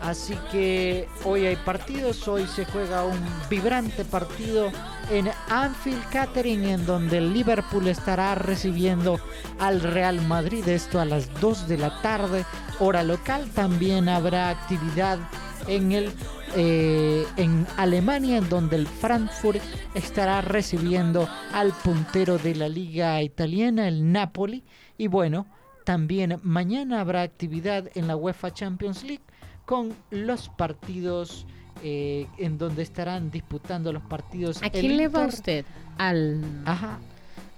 Así 0.00 0.36
que 0.52 1.08
hoy 1.24 1.46
hay 1.46 1.56
partidos, 1.56 2.28
hoy 2.28 2.46
se 2.46 2.66
juega 2.66 3.04
un 3.04 3.18
vibrante 3.48 4.04
partido 4.04 4.70
en 5.10 5.30
Anfield, 5.48 6.04
Catherine, 6.10 6.74
en 6.74 6.84
donde 6.84 7.18
el 7.18 7.32
Liverpool 7.32 7.88
estará 7.88 8.34
recibiendo 8.34 9.18
al 9.58 9.80
Real 9.80 10.20
Madrid, 10.20 10.68
esto 10.68 11.00
a 11.00 11.06
las 11.06 11.32
2 11.40 11.68
de 11.68 11.78
la 11.78 12.02
tarde, 12.02 12.44
hora 12.78 13.02
local. 13.02 13.50
También 13.54 14.10
habrá 14.10 14.50
actividad 14.50 15.18
en 15.66 15.92
el 15.92 16.12
eh, 16.56 17.24
en 17.36 17.66
Alemania, 17.76 18.38
en 18.38 18.48
donde 18.48 18.76
el 18.76 18.86
Frankfurt 18.86 19.60
estará 19.94 20.40
recibiendo 20.40 21.28
al 21.52 21.72
puntero 21.72 22.38
de 22.38 22.54
la 22.54 22.68
liga 22.68 23.22
italiana, 23.22 23.88
el 23.88 24.12
Napoli. 24.12 24.64
Y 24.96 25.08
bueno, 25.08 25.46
también 25.84 26.38
mañana 26.42 27.00
habrá 27.00 27.22
actividad 27.22 27.90
en 27.94 28.06
la 28.06 28.16
UEFA 28.16 28.52
Champions 28.52 29.04
League 29.04 29.24
con 29.64 29.94
los 30.10 30.48
partidos 30.48 31.46
eh, 31.82 32.26
en 32.38 32.58
donde 32.58 32.82
estarán 32.82 33.30
disputando 33.30 33.92
los 33.92 34.02
partidos. 34.02 34.62
¿A 34.62 34.70
quién 34.70 34.96
le 34.96 35.08
va 35.08 35.26
usted? 35.26 35.64
¿Al... 35.96 36.42
Ajá, 36.64 36.98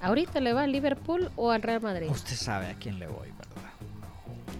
¿Ahorita 0.00 0.40
le 0.40 0.52
va 0.52 0.62
al 0.62 0.72
Liverpool 0.72 1.30
o 1.36 1.50
al 1.50 1.62
Real 1.62 1.82
Madrid? 1.82 2.08
usted 2.10 2.34
sabe 2.34 2.66
a 2.66 2.74
quién 2.74 2.98
le 2.98 3.06
voy. 3.06 3.28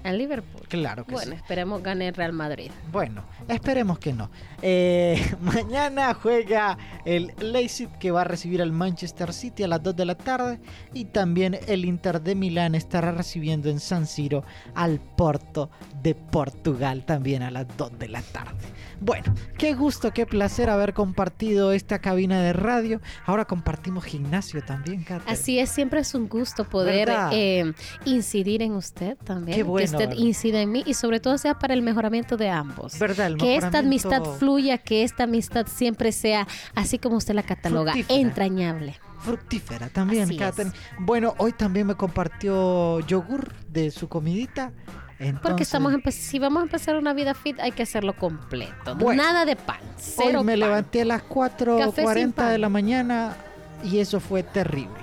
Al 0.05 0.19
Liverpool. 0.19 0.63
Claro 0.69 1.05
que 1.05 1.13
Bueno, 1.13 1.33
sí. 1.33 1.37
esperemos 1.37 1.83
gane 1.83 2.09
el 2.09 2.15
Real 2.15 2.33
Madrid. 2.33 2.71
Bueno, 2.91 3.25
esperemos 3.49 3.99
que 3.99 4.13
no. 4.13 4.31
Eh, 4.63 5.21
mañana 5.41 6.15
juega 6.15 6.79
el 7.05 7.33
Leipzig 7.41 7.89
que 7.99 8.11
va 8.11 8.23
a 8.23 8.25
recibir 8.25 8.63
al 8.63 8.73
Manchester 8.73 9.33
City 9.33 9.63
a 9.65 9.69
las 9.69 9.83
2 9.83 9.97
de 9.97 10.05
la 10.05 10.15
tarde 10.15 10.61
y 10.95 11.07
también 11.07 11.59
el 11.67 11.85
Inter 11.85 12.21
de 12.21 12.35
Milán 12.35 12.75
estará 12.75 13.13
recibiendo 13.13 13.69
en 13.69 13.81
San 13.81 14.07
Siro 14.07 14.45
al 14.75 15.01
Porto 15.01 15.71
de 16.03 16.15
Portugal 16.15 17.05
también 17.05 17.43
a 17.43 17.51
las 17.51 17.67
2 17.77 17.99
de 17.99 18.09
la 18.09 18.23
tarde. 18.23 18.59
Bueno, 19.01 19.35
qué 19.57 19.73
gusto, 19.75 20.13
qué 20.13 20.27
placer 20.27 20.69
haber 20.69 20.93
compartido 20.93 21.73
esta 21.73 22.01
cabina 22.01 22.43
de 22.43 22.53
radio. 22.53 23.01
Ahora 23.25 23.47
compartimos 23.47 24.05
gimnasio 24.05 24.63
también, 24.63 25.03
Catherine. 25.05 25.33
Así 25.33 25.59
es, 25.59 25.71
siempre 25.71 26.01
es 26.01 26.15
un 26.15 26.29
gusto 26.29 26.65
poder 26.65 27.11
eh, 27.33 27.73
incidir 28.05 28.61
en 28.63 28.73
usted 28.73 29.17
también. 29.25 29.57
Qué 29.57 29.63
bueno, 29.63 29.87
que 29.89 29.95
usted 29.97 30.09
¿verdad? 30.11 30.23
incida 30.23 30.61
en 30.61 30.73
mí 30.73 30.83
y 30.87 30.95
sobre 30.95 31.19
todo 31.19 31.39
sea 31.39 31.59
para 31.59 31.73
el 31.73 31.83
mejoramiento 31.83 32.37
de 32.37 32.51
ambos. 32.51 32.99
¿Verdad? 32.99 33.29
El 33.29 33.37
que 33.39 33.57
esta 33.57 33.79
amistad 33.79 34.23
fluya, 34.39 34.79
que 34.79 35.03
esta 35.03 35.25
amistad 35.25 35.67
siempre 35.67 36.13
sea 36.13 36.47
así 36.75 36.99
como 36.99 37.17
usted 37.17 37.35
la 37.35 37.43
cataloga, 37.43 37.93
Fructífera. 37.93 38.21
entrañable. 38.21 38.99
fructífera 39.21 39.89
también. 39.89 40.37
Catherine. 40.37 40.75
Bueno, 40.99 41.35
hoy 41.39 41.53
también 41.53 41.87
me 41.87 41.95
compartió 41.95 43.01
yogur 43.01 43.55
de 43.69 43.91
su 43.91 44.09
comidita. 44.09 44.73
Porque 45.21 45.29
Entonces, 45.37 45.69
estamos 45.69 45.93
empe- 45.93 46.13
si 46.13 46.39
vamos 46.39 46.61
a 46.61 46.65
empezar 46.65 46.97
una 46.97 47.13
vida 47.13 47.35
fit, 47.35 47.61
hay 47.61 47.73
que 47.73 47.83
hacerlo 47.83 48.15
completo. 48.17 48.95
Bueno. 48.97 49.23
Nada 49.23 49.45
de 49.45 49.55
pan. 49.55 49.77
Hoy 49.83 49.95
Cero 49.99 50.43
me 50.43 50.53
pan. 50.53 50.61
levanté 50.61 51.03
a 51.03 51.05
las 51.05 51.23
Café 51.23 51.51
sin 51.59 52.05
4.40 52.07 52.33
pan. 52.33 52.49
de 52.49 52.59
la 52.59 52.69
mañana 52.71 53.37
y 53.85 53.99
eso 53.99 54.19
fue 54.19 54.43
terrible. 54.43 54.97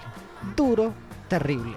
Duro, 0.56 0.92
terrible. 1.28 1.76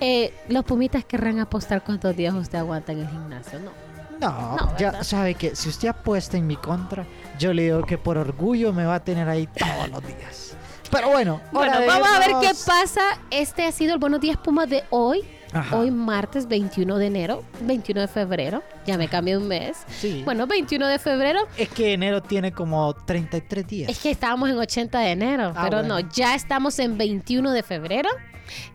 Eh, 0.00 0.34
los 0.48 0.64
pumitas 0.64 1.04
querrán 1.04 1.38
apostar 1.38 1.84
cuántos 1.84 2.16
días 2.16 2.34
usted 2.34 2.58
aguanta 2.58 2.90
en 2.92 3.00
el 3.00 3.08
gimnasio, 3.08 3.60
¿no? 3.60 3.70
No, 4.18 4.56
No, 4.56 4.76
ya 4.78 5.04
sabe 5.04 5.34
que 5.36 5.54
si 5.54 5.68
usted 5.68 5.88
apuesta 5.88 6.36
en 6.36 6.46
mi 6.46 6.56
contra, 6.56 7.06
yo 7.38 7.52
le 7.52 7.62
digo 7.64 7.82
que 7.84 7.98
por 7.98 8.18
orgullo 8.18 8.72
me 8.72 8.84
va 8.84 8.96
a 8.96 9.04
tener 9.04 9.28
ahí 9.28 9.46
todos 9.46 9.88
los 9.90 10.04
días. 10.06 10.56
Pero 10.90 11.08
bueno, 11.10 11.40
Bueno, 11.52 11.72
vamos 11.86 12.08
a 12.08 12.18
ver 12.18 12.30
qué 12.40 12.50
pasa. 12.66 13.00
Este 13.30 13.64
ha 13.66 13.72
sido 13.72 13.94
el 13.94 14.00
Buenos 14.00 14.20
Días 14.20 14.36
Pumas 14.38 14.68
de 14.68 14.84
hoy. 14.90 15.22
Ajá. 15.56 15.76
Hoy 15.76 15.90
martes 15.90 16.46
21 16.48 16.98
de 16.98 17.06
enero, 17.06 17.42
21 17.62 18.02
de 18.02 18.08
febrero. 18.08 18.62
Ya 18.86 18.96
me 18.98 19.08
cambié 19.08 19.36
un 19.36 19.48
mes. 19.48 19.78
Sí. 19.88 20.22
Bueno, 20.24 20.46
21 20.46 20.86
de 20.86 20.98
febrero. 20.98 21.40
Es 21.56 21.68
que 21.68 21.92
enero 21.94 22.22
tiene 22.22 22.52
como 22.52 22.94
33 22.94 23.66
días. 23.66 23.90
Es 23.90 23.98
que 23.98 24.10
estábamos 24.10 24.50
en 24.50 24.58
80 24.58 24.98
de 25.00 25.10
enero, 25.10 25.52
Ah, 25.56 25.62
pero 25.64 25.78
bueno. 25.78 26.00
no, 26.00 26.08
ya 26.12 26.34
estamos 26.34 26.78
en 26.78 26.98
21 26.98 27.52
de 27.52 27.62
febrero. 27.62 28.08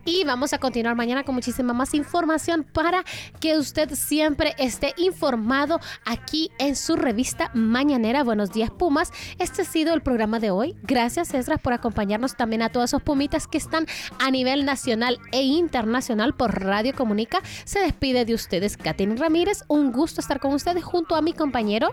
Y 0.04 0.24
vamos 0.24 0.52
a 0.52 0.58
continuar 0.58 0.96
mañana 0.96 1.24
con 1.24 1.34
muchísima 1.34 1.72
más 1.72 1.94
información 1.94 2.64
para 2.64 3.04
que 3.40 3.58
usted 3.58 3.94
siempre 3.94 4.54
esté 4.58 4.94
informado 4.96 5.80
aquí 6.04 6.50
en 6.58 6.76
su 6.76 6.96
revista 6.96 7.50
mañanera. 7.54 8.24
Buenos 8.24 8.52
días, 8.52 8.70
Pumas. 8.70 9.10
Este 9.38 9.62
ha 9.62 9.64
sido 9.64 9.94
el 9.94 10.02
programa 10.02 10.40
de 10.40 10.50
hoy. 10.50 10.76
Gracias, 10.82 11.34
Esdras, 11.34 11.60
por 11.60 11.72
acompañarnos 11.72 12.36
también 12.36 12.62
a 12.62 12.70
todos 12.70 12.90
esos 12.90 13.02
Pumitas 13.02 13.46
que 13.46 13.58
están 13.58 13.86
a 14.18 14.30
nivel 14.30 14.64
nacional 14.64 15.18
e 15.32 15.42
internacional 15.42 16.34
por 16.34 16.62
Radio 16.62 16.94
Comunica. 16.94 17.40
Se 17.64 17.80
despide 17.80 18.24
de 18.24 18.34
ustedes, 18.34 18.76
Katyn 18.76 19.16
Ramírez. 19.16 19.64
Un 19.68 19.92
gusto 19.92 20.20
estar 20.20 20.40
con 20.40 20.52
ustedes 20.54 20.84
junto 20.84 21.14
a 21.14 21.22
mi 21.22 21.32
compañero. 21.32 21.90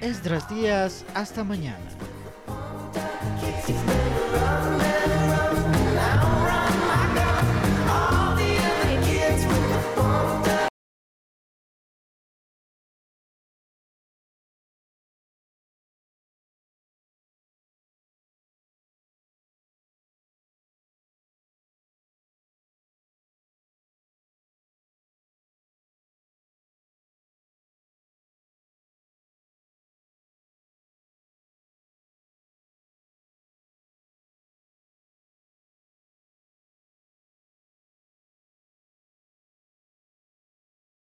Esdras 0.00 0.48
Díaz, 0.48 1.04
hasta 1.14 1.44
mañana. 1.44 1.78